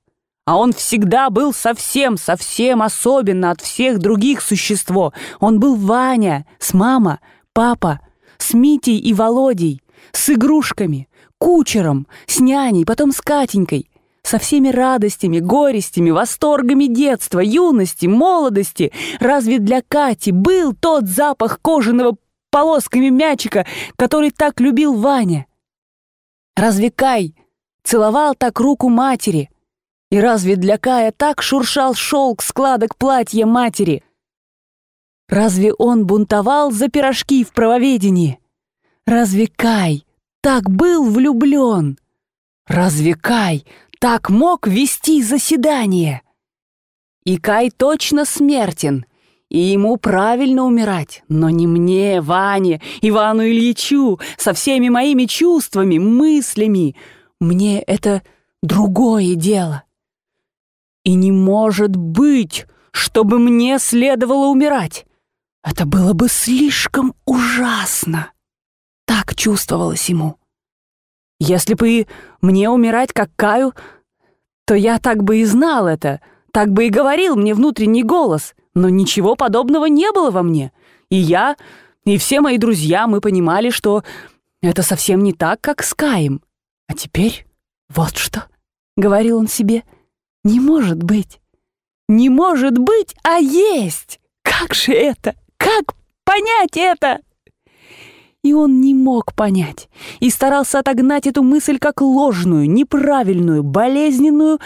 А 0.47 0.57
он 0.57 0.71
всегда 0.71 1.29
был 1.29 1.51
совсем, 1.51 2.15
совсем 2.15 2.81
особенно 2.81 3.51
от 3.51 3.59
всех 3.59 3.99
других 3.99 4.41
существо. 4.41 5.11
Он 5.41 5.59
был 5.59 5.75
Ваня, 5.75 6.47
с 6.57 6.73
мама, 6.73 7.19
папа, 7.51 7.99
с 8.37 8.53
Митей 8.53 8.97
и 8.97 9.13
Володей, 9.13 9.81
с 10.13 10.29
игрушками, 10.29 11.09
кучером, 11.37 12.07
с 12.27 12.39
няней, 12.39 12.85
потом 12.85 13.11
с 13.11 13.19
Катенькой— 13.19 13.91
со 14.23 14.39
всеми 14.39 14.69
радостями, 14.69 15.39
горестями, 15.39 16.11
восторгами 16.11 16.85
детства, 16.85 17.41
юности, 17.41 18.05
молодости. 18.05 18.93
Разве 19.19 19.59
для 19.59 19.81
Кати 19.81 20.31
был 20.31 20.73
тот 20.73 21.07
запах 21.07 21.59
кожаного 21.61 22.15
полосками 22.51 23.09
мячика, 23.09 23.65
который 23.97 24.31
так 24.31 24.61
любил 24.61 24.95
Ваня? 24.95 25.45
Разве 26.55 26.89
Кай 26.89 27.35
целовал 27.83 28.33
так 28.33 28.59
руку 28.61 28.87
матери? 28.87 29.49
И 30.09 30.19
разве 30.19 30.55
для 30.55 30.77
Кая 30.77 31.11
так 31.11 31.41
шуршал 31.41 31.93
шелк 31.93 32.41
складок 32.41 32.95
платья 32.95 33.45
матери? 33.45 34.03
Разве 35.27 35.73
он 35.73 36.05
бунтовал 36.05 36.71
за 36.71 36.87
пирожки 36.87 37.43
в 37.43 37.51
правоведении? 37.51 38.39
Разве 39.05 39.47
Кай 39.47 40.05
так 40.41 40.69
был 40.69 41.09
влюблен? 41.09 41.97
Разве 42.65 43.15
Кай 43.15 43.65
так 43.99 44.29
мог 44.29 44.67
вести 44.67 45.21
заседание? 45.21 46.21
И 47.25 47.37
Кай 47.37 47.69
точно 47.69 48.23
смертен, 48.23 49.05
и 49.49 49.59
ему 49.59 49.97
правильно 49.97 50.63
умирать, 50.63 51.23
но 51.27 51.49
не 51.49 51.67
мне, 51.67 52.21
Ване, 52.21 52.81
Ивану 53.01 53.45
Ильичу, 53.45 54.19
со 54.37 54.53
всеми 54.53 54.87
моими 54.87 55.25
чувствами, 55.25 55.97
мыслями. 55.97 56.95
Мне 57.41 57.81
это 57.81 58.23
другое 58.61 59.35
дело. 59.35 59.83
И 61.07 61.13
не 61.13 61.31
может 61.31 61.95
быть, 61.95 62.67
чтобы 62.91 63.39
мне 63.39 63.79
следовало 63.79 64.47
умирать. 64.47 65.05
Это 65.63 65.85
было 65.85 66.11
бы 66.11 66.27
слишком 66.27 67.13
ужасно. 67.23 68.33
Так 69.05 69.33
чувствовалось 69.33 70.09
ему. 70.09 70.35
Если 71.39 71.75
бы 71.75 72.07
мне 72.41 72.69
умирать 72.69 73.13
как 73.13 73.29
Каю, 73.37 73.73
то 74.65 74.75
я 74.75 74.99
так 74.99 75.23
бы 75.23 75.37
и 75.37 75.45
знал 75.45 75.87
это, 75.87 76.19
так 76.51 76.73
бы 76.73 76.87
и 76.87 76.89
говорил 76.89 77.37
мне 77.37 77.53
внутренний 77.53 78.03
голос, 78.03 78.53
но 78.75 78.89
ничего 78.89 79.37
подобного 79.37 79.85
не 79.85 80.11
было 80.11 80.29
во 80.29 80.43
мне. 80.43 80.73
И 81.09 81.15
я, 81.15 81.55
и 82.03 82.17
все 82.17 82.41
мои 82.41 82.57
друзья, 82.57 83.07
мы 83.07 83.21
понимали, 83.21 83.69
что 83.69 84.03
это 84.61 84.83
совсем 84.83 85.23
не 85.23 85.31
так, 85.31 85.61
как 85.61 85.83
с 85.83 85.93
Каем. 85.93 86.41
А 86.89 86.95
теперь 86.95 87.47
вот 87.87 88.17
что,— 88.17 88.47
говорил 88.97 89.37
он 89.37 89.47
себе,— 89.47 89.83
не 90.43 90.59
может 90.59 91.03
быть. 91.03 91.39
Не 92.07 92.29
может 92.29 92.77
быть, 92.77 93.15
а 93.23 93.37
есть! 93.37 94.19
Как 94.43 94.73
же 94.73 94.93
это? 94.93 95.35
Как 95.57 95.95
понять 96.23 96.77
это? 96.77 97.19
И 98.43 98.53
он 98.53 98.79
не 98.79 98.93
мог 98.93 99.33
понять, 99.33 99.89
и 100.21 100.29
старался 100.29 100.79
отогнать 100.79 101.27
эту 101.27 101.43
мысль 101.43 101.79
как 101.79 102.01
ложную, 102.01 102.69
неправильную, 102.69 103.61
болезненную 103.61 104.59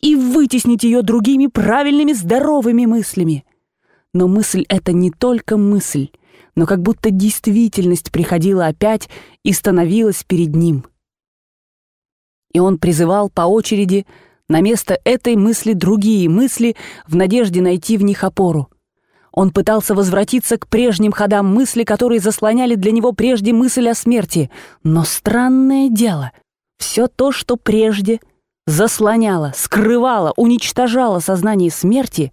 и 0.00 0.16
вытеснить 0.16 0.82
ее 0.82 1.02
другими 1.02 1.46
правильными, 1.46 2.12
здоровыми 2.12 2.86
мыслями. 2.86 3.44
Но 4.12 4.26
мысль— 4.26 4.64
это 4.68 4.92
не 4.92 5.12
только 5.12 5.56
мысль, 5.56 6.08
но 6.56 6.66
как 6.66 6.82
будто 6.82 7.10
действительность 7.10 8.10
приходила 8.10 8.66
опять 8.66 9.08
и 9.44 9.52
становилась 9.52 10.24
перед 10.24 10.56
ним. 10.56 10.86
И 12.52 12.58
он 12.58 12.78
призывал 12.78 13.30
по 13.30 13.42
очереди 13.42 14.06
на 14.50 14.60
место 14.60 14.98
этой 15.04 15.36
мысли 15.36 15.74
другие 15.74 16.28
мысли 16.28 16.76
в 17.06 17.14
надежде 17.14 17.62
найти 17.62 17.96
в 17.96 18.02
них 18.02 18.24
опору. 18.24 18.68
Он 19.32 19.52
пытался 19.52 19.94
возвратиться 19.94 20.58
к 20.58 20.66
прежним 20.66 21.12
ходам 21.12 21.46
мысли, 21.46 21.84
которые 21.84 22.18
заслоняли 22.18 22.74
для 22.74 22.90
него 22.90 23.12
прежде 23.12 23.52
мысль 23.52 23.88
о 23.88 23.94
смерти. 23.94 24.50
Но 24.82 25.04
странное 25.04 25.88
дело, 25.88 26.32
все 26.78 27.06
то, 27.06 27.30
что 27.30 27.56
прежде 27.56 28.18
заслоняло, 28.66 29.52
скрывало, 29.54 30.32
уничтожало 30.36 31.20
сознание 31.20 31.70
смерти, 31.70 32.32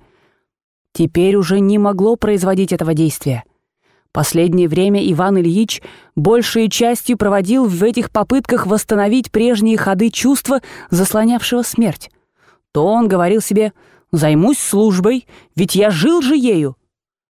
теперь 0.93 1.35
уже 1.35 1.59
не 1.59 1.77
могло 1.77 2.15
производить 2.15 2.73
этого 2.73 2.95
действия. 2.95 3.43
Последнее 4.11 4.67
время 4.67 5.11
Иван 5.11 5.37
Ильич 5.39 5.81
большей 6.15 6.69
частью 6.69 7.17
проводил 7.17 7.65
в 7.65 7.83
этих 7.83 8.09
попытках 8.11 8.65
восстановить 8.65 9.31
прежние 9.31 9.77
ходы 9.77 10.09
чувства, 10.09 10.61
заслонявшего 10.89 11.61
смерть. 11.61 12.09
То 12.71 12.85
он 12.85 13.07
говорил 13.07 13.41
себе 13.41 13.73
«займусь 14.11 14.59
службой, 14.59 15.27
ведь 15.55 15.75
я 15.75 15.91
жил 15.91 16.21
же 16.21 16.35
ею», 16.35 16.76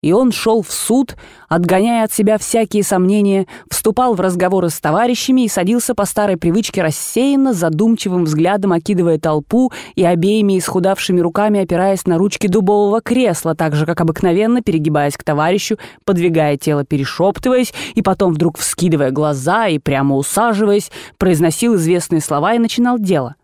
и 0.01 0.13
он 0.13 0.31
шел 0.31 0.63
в 0.63 0.71
суд, 0.71 1.17
отгоняя 1.49 2.05
от 2.05 2.13
себя 2.13 2.39
всякие 2.39 2.85
сомнения, 2.85 3.47
вступал 3.69 4.15
в 4.15 4.21
разговоры 4.21 4.71
с 4.71 4.81
товарищами 4.81 5.43
и 5.43 5.49
садился 5.49 5.95
по 5.95 6.05
старой 6.05 6.37
привычке 6.37 6.83
рассеянно, 6.83 7.53
задумчивым 7.53 8.25
взглядом 8.25 8.73
окидывая 8.73 9.19
толпу 9.19 9.73
и 9.97 10.05
обеими 10.05 10.59
исхудавшими 10.59 11.21
руками 11.21 11.61
опираясь 11.61 12.07
на 12.07 12.17
ручки 12.17 12.47
дубового 12.47 13.01
кресла, 13.01 13.57
так 13.57 13.75
же, 13.75 13.87
как 13.87 14.01
обыкновенно, 14.01 14.63
перегибаясь 14.63 15.17
к 15.17 15.25
товарищу, 15.25 15.79
подвигая 16.05 16.57
тело, 16.57 16.85
перешептываясь, 16.85 17.75
и 17.95 18.03
потом 18.03 18.33
вдруг 18.33 18.59
вскидывая 18.59 19.11
глаза 19.11 19.67
и 19.67 19.79
прямо 19.79 20.15
усаживаясь, 20.15 20.93
произносил 21.17 21.75
известные 21.75 22.21
слова 22.21 22.55
и 22.55 22.59
начинал 22.59 23.01
дело. 23.01 23.35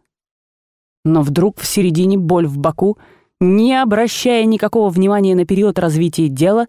Но 1.05 1.23
вдруг 1.23 1.59
в 1.61 1.67
середине 1.67 2.17
боль 2.17 2.47
в 2.47 2.59
боку— 2.59 2.97
не 3.41 3.81
обращая 3.81 4.45
никакого 4.45 4.91
внимания 4.91 5.35
на 5.35 5.45
период 5.45 5.79
развития 5.79 6.29
дела, 6.29 6.67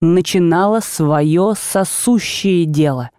начинала 0.00 0.80
свое 0.80 1.54
сосущее 1.56 2.64
дело. 2.64 3.10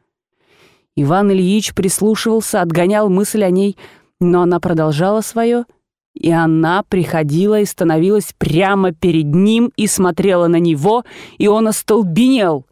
Иван 0.95 1.31
Ильич 1.31 1.73
прислушивался, 1.73 2.61
отгонял 2.61 3.09
мысль 3.09 3.43
о 3.43 3.49
ней, 3.49 3.77
но 4.19 4.41
она 4.41 4.59
продолжала 4.59 5.21
свое, 5.21 5.65
и 6.13 6.29
она 6.31 6.83
приходила 6.83 7.59
и 7.61 7.65
становилась 7.65 8.33
прямо 8.37 8.91
перед 8.91 9.33
ним 9.33 9.71
и 9.77 9.87
смотрела 9.87 10.47
на 10.47 10.59
него, 10.59 11.05
и 11.37 11.47
он 11.47 11.67
остолбенел. 11.67 12.65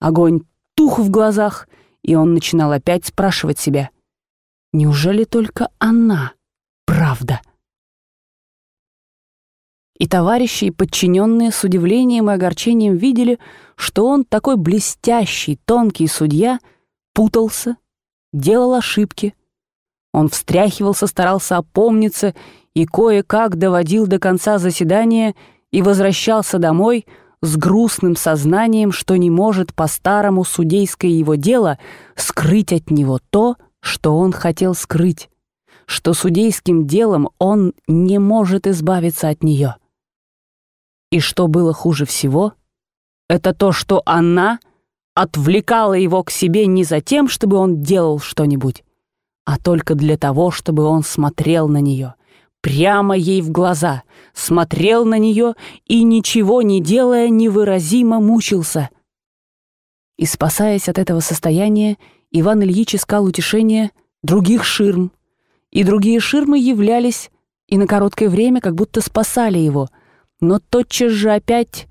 Огонь 0.00 0.40
тух 0.74 0.98
в 0.98 1.10
глазах, 1.10 1.68
и 2.02 2.14
он 2.14 2.32
начинал 2.34 2.72
опять 2.72 3.04
спрашивать 3.04 3.58
себя, 3.58 3.90
«Неужели 4.72 5.24
только 5.24 5.68
она 5.78 6.32
правда?» 6.86 7.40
И 9.98 10.06
товарищи 10.06 10.66
и 10.66 10.70
подчиненные 10.70 11.50
с 11.50 11.64
удивлением 11.64 12.30
и 12.30 12.34
огорчением 12.34 12.96
видели, 12.96 13.38
что 13.76 14.06
он 14.06 14.24
такой 14.24 14.56
блестящий, 14.56 15.58
тонкий 15.64 16.06
судья 16.06 16.58
путался, 17.14 17.76
делал 18.32 18.74
ошибки. 18.74 19.34
Он 20.12 20.28
встряхивался, 20.28 21.06
старался 21.06 21.56
опомниться 21.56 22.34
и 22.74 22.84
кое-как 22.84 23.56
доводил 23.56 24.06
до 24.06 24.18
конца 24.18 24.58
заседания 24.58 25.34
и 25.70 25.80
возвращался 25.80 26.58
домой 26.58 27.06
с 27.40 27.56
грустным 27.56 28.16
сознанием, 28.16 28.92
что 28.92 29.16
не 29.16 29.30
может 29.30 29.74
по-старому 29.74 30.44
судейское 30.44 31.10
его 31.10 31.36
дело 31.36 31.78
скрыть 32.16 32.72
от 32.72 32.90
него 32.90 33.18
то, 33.30 33.56
что 33.80 34.16
он 34.16 34.32
хотел 34.32 34.74
скрыть, 34.74 35.30
что 35.86 36.12
судейским 36.12 36.86
делом 36.86 37.30
он 37.38 37.72
не 37.88 38.18
может 38.18 38.66
избавиться 38.66 39.28
от 39.28 39.42
нее. 39.42 39.76
И 41.16 41.20
что 41.20 41.48
было 41.48 41.72
хуже 41.72 42.04
всего, 42.04 42.52
это 43.26 43.54
то, 43.54 43.72
что 43.72 44.02
она 44.04 44.60
отвлекала 45.14 45.94
его 45.94 46.22
к 46.22 46.30
себе 46.30 46.66
не 46.66 46.84
за 46.84 47.00
тем, 47.00 47.26
чтобы 47.26 47.56
он 47.56 47.80
делал 47.80 48.18
что-нибудь, 48.18 48.84
а 49.46 49.58
только 49.58 49.94
для 49.94 50.18
того, 50.18 50.50
чтобы 50.50 50.82
он 50.84 51.02
смотрел 51.02 51.68
на 51.68 51.80
нее, 51.80 52.16
прямо 52.60 53.16
ей 53.16 53.40
в 53.40 53.50
глаза, 53.50 54.02
смотрел 54.34 55.06
на 55.06 55.16
нее 55.16 55.54
и, 55.86 56.02
ничего 56.02 56.60
не 56.60 56.82
делая, 56.82 57.30
невыразимо 57.30 58.20
мучился. 58.20 58.90
И, 60.18 60.26
спасаясь 60.26 60.86
от 60.90 60.98
этого 60.98 61.20
состояния, 61.20 61.96
Иван 62.30 62.62
Ильич 62.62 62.94
искал 62.94 63.24
утешения 63.24 63.90
других 64.22 64.66
ширм, 64.66 65.12
и 65.70 65.82
другие 65.82 66.20
ширмы 66.20 66.58
являлись 66.58 67.30
и 67.68 67.78
на 67.78 67.86
короткое 67.86 68.28
время 68.28 68.60
как 68.60 68.74
будто 68.74 69.00
спасали 69.00 69.56
его— 69.56 69.88
но 70.40 70.58
тотчас 70.58 71.12
же 71.12 71.30
опять 71.30 71.88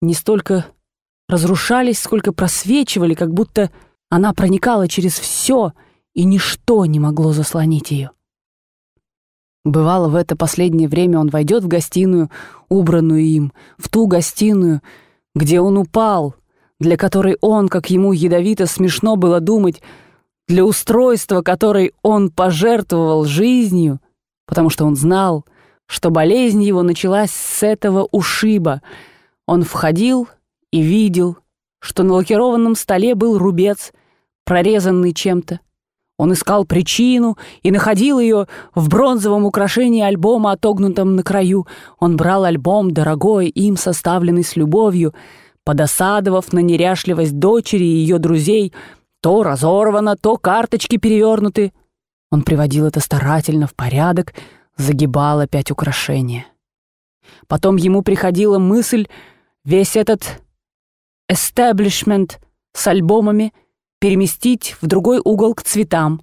не 0.00 0.14
столько 0.14 0.66
разрушались, 1.28 1.98
сколько 1.98 2.32
просвечивали, 2.32 3.14
как 3.14 3.32
будто 3.32 3.70
она 4.10 4.32
проникала 4.32 4.88
через 4.88 5.18
все, 5.18 5.72
и 6.14 6.24
ничто 6.24 6.86
не 6.86 7.00
могло 7.00 7.32
заслонить 7.32 7.90
ее. 7.90 8.10
Бывало, 9.64 10.08
в 10.08 10.14
это 10.14 10.36
последнее 10.36 10.88
время 10.88 11.18
он 11.18 11.28
войдет 11.28 11.64
в 11.64 11.68
гостиную, 11.68 12.30
убранную 12.68 13.20
им, 13.20 13.52
в 13.76 13.88
ту 13.88 14.06
гостиную, 14.06 14.80
где 15.34 15.60
он 15.60 15.76
упал, 15.76 16.34
для 16.80 16.96
которой 16.96 17.36
он, 17.40 17.68
как 17.68 17.90
ему 17.90 18.12
ядовито 18.12 18.66
смешно 18.66 19.16
было 19.16 19.40
думать, 19.40 19.82
для 20.46 20.64
устройства 20.64 21.42
которой 21.42 21.92
он 22.02 22.30
пожертвовал 22.30 23.24
жизнью, 23.24 24.00
потому 24.46 24.70
что 24.70 24.86
он 24.86 24.96
знал— 24.96 25.44
что 25.88 26.10
болезнь 26.10 26.62
его 26.62 26.82
началась 26.82 27.30
с 27.30 27.62
этого 27.62 28.06
ушиба. 28.12 28.82
Он 29.46 29.62
входил 29.62 30.28
и 30.70 30.82
видел, 30.82 31.38
что 31.80 32.02
на 32.02 32.12
лакированном 32.14 32.74
столе 32.76 33.14
был 33.14 33.38
рубец, 33.38 33.92
прорезанный 34.44 35.14
чем-то. 35.14 35.60
Он 36.18 36.32
искал 36.32 36.66
причину 36.66 37.38
и 37.62 37.70
находил 37.70 38.18
ее 38.18 38.48
в 38.74 38.88
бронзовом 38.88 39.46
украшении 39.46 40.02
альбома, 40.02 40.52
отогнутом 40.52 41.16
на 41.16 41.22
краю. 41.22 41.66
Он 41.98 42.16
брал 42.16 42.44
альбом, 42.44 42.92
дорогой, 42.92 43.48
им 43.48 43.76
составленный 43.76 44.44
с 44.44 44.56
любовью, 44.56 45.14
подосадовав 45.64 46.52
на 46.52 46.58
неряшливость 46.58 47.38
дочери 47.38 47.84
и 47.84 48.00
ее 48.00 48.18
друзей, 48.18 48.74
то 49.22 49.42
разорвано, 49.42 50.16
то 50.16 50.36
карточки 50.36 50.98
перевернуты. 50.98 51.72
Он 52.30 52.42
приводил 52.42 52.84
это 52.84 53.00
старательно 53.00 53.66
в 53.66 53.74
порядок— 53.74 54.34
загибал 54.78 55.40
опять 55.40 55.70
украшения. 55.70 56.46
Потом 57.46 57.76
ему 57.76 58.02
приходила 58.02 58.58
мысль 58.58 59.06
весь 59.64 59.96
этот 59.96 60.42
эстеблишмент 61.28 62.40
с 62.72 62.86
альбомами 62.86 63.52
переместить 64.00 64.76
в 64.80 64.86
другой 64.86 65.20
угол 65.22 65.54
к 65.54 65.62
цветам. 65.62 66.22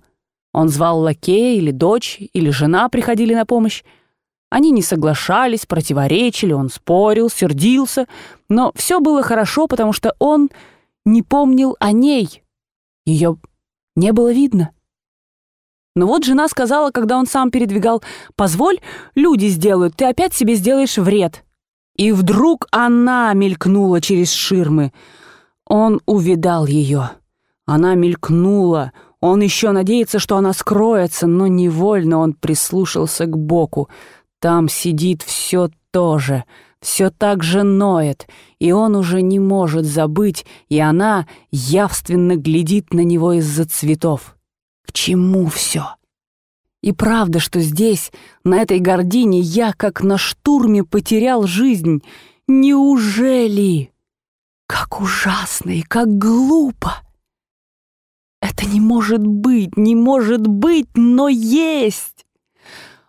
Он 0.54 0.70
звал 0.70 1.00
лакея 1.00 1.58
или 1.58 1.72
дочь, 1.72 2.18
или 2.34 2.50
жена 2.50 2.90
приходили 2.90 3.34
на 3.34 3.46
помощь. 3.46 3.84
Они 4.50 4.72
не 4.72 4.82
соглашались, 4.82 5.66
противоречили, 5.66 6.54
он 6.54 6.70
спорил, 6.70 7.30
сердился, 7.30 8.08
но 8.48 8.72
все 8.76 9.00
было 9.02 9.22
хорошо, 9.22 9.68
потому 9.68 9.92
что 9.92 10.16
он 10.18 10.50
не 11.04 11.22
помнил 11.22 11.76
о 11.80 11.92
ней. 11.92 12.42
Ее 13.06 13.38
не 13.96 14.14
было 14.14 14.32
видно. 14.32 14.72
Но 15.96 16.08
вот 16.08 16.26
жена 16.26 16.48
сказала, 16.50 16.92
когда 16.92 17.18
он 17.18 17.26
сам 17.26 17.52
передвигал, 17.52 18.04
«Позволь, 18.36 18.80
люди 19.16 19.46
сделают, 19.46 19.96
ты 19.96 20.06
опять 20.06 20.34
себе 20.34 20.56
сделаешь 20.56 20.98
вред». 20.98 21.44
И 21.96 22.12
вдруг 22.12 22.68
она 22.72 23.34
мелькнула 23.34 24.02
через 24.02 24.32
ширмы. 24.32 24.92
Он 25.66 26.02
увидал 26.06 26.66
ее. 26.66 27.12
Она 27.66 27.96
мелькнула. 27.96 28.92
Он 29.22 29.42
еще 29.42 29.72
надеется, 29.72 30.20
что 30.20 30.36
она 30.36 30.52
скроется, 30.52 31.26
но 31.26 31.48
невольно 31.48 32.20
он 32.20 32.34
прислушался 32.34 33.26
к 33.26 33.38
боку. 33.38 33.90
Там 34.40 34.68
сидит 34.68 35.24
все 35.24 35.70
то 35.92 36.20
же, 36.20 36.44
все 36.82 37.10
так 37.10 37.42
же 37.42 37.64
ноет, 37.64 38.28
и 38.60 38.74
он 38.74 38.96
уже 38.96 39.22
не 39.22 39.40
может 39.40 39.86
забыть, 39.86 40.46
и 40.68 40.78
она 40.80 41.26
явственно 41.50 42.36
глядит 42.36 42.94
на 42.94 43.00
него 43.00 43.34
из-за 43.34 43.66
цветов. 43.66 44.35
К 44.86 44.94
чему 44.94 45.48
все? 45.48 45.96
И 46.82 46.92
правда, 46.92 47.40
что 47.40 47.60
здесь, 47.62 48.12
на 48.44 48.62
этой 48.62 48.80
гордине, 48.80 49.40
я, 49.40 49.74
как 49.74 50.04
на 50.04 50.18
штурме, 50.18 50.84
потерял 50.84 51.48
жизнь. 51.48 52.04
Неужели? 52.48 53.92
Как 54.68 55.02
ужасно 55.02 55.72
и 55.72 55.82
как 55.82 56.08
глупо! 56.18 57.02
Это 58.40 58.68
не 58.68 58.80
может 58.80 59.26
быть, 59.26 59.76
не 59.78 59.96
может 59.96 60.46
быть, 60.46 60.90
но 60.94 61.28
есть! 61.28 62.26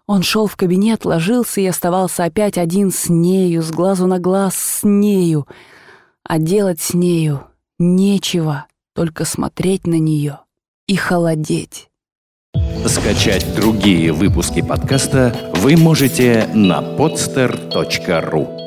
Он 0.07 0.23
шел 0.23 0.47
в 0.47 0.57
кабинет, 0.57 1.05
ложился 1.05 1.61
и 1.61 1.67
оставался 1.67 2.25
опять 2.25 2.57
один 2.57 2.91
с 2.91 3.11
нею, 3.11 3.63
с 3.63 3.71
глазу 3.71 4.07
на 4.07 4.19
глаз 4.19 4.57
с 4.57 4.85
нею. 4.85 5.47
А 6.23 6.39
делать 6.39 6.81
с 6.81 6.95
нею 6.95 7.47
нечего, 7.79 8.67
только 8.95 9.27
смотреть 9.27 9.87
на 9.87 9.99
нее 9.99 10.41
и 10.89 10.97
холодеть. 10.97 11.89
Скачать 12.87 13.55
другие 13.55 14.13
выпуски 14.13 14.63
подкаста 14.63 15.53
вы 15.57 15.77
можете 15.77 16.49
на 16.55 16.81
podster.ru 16.81 18.66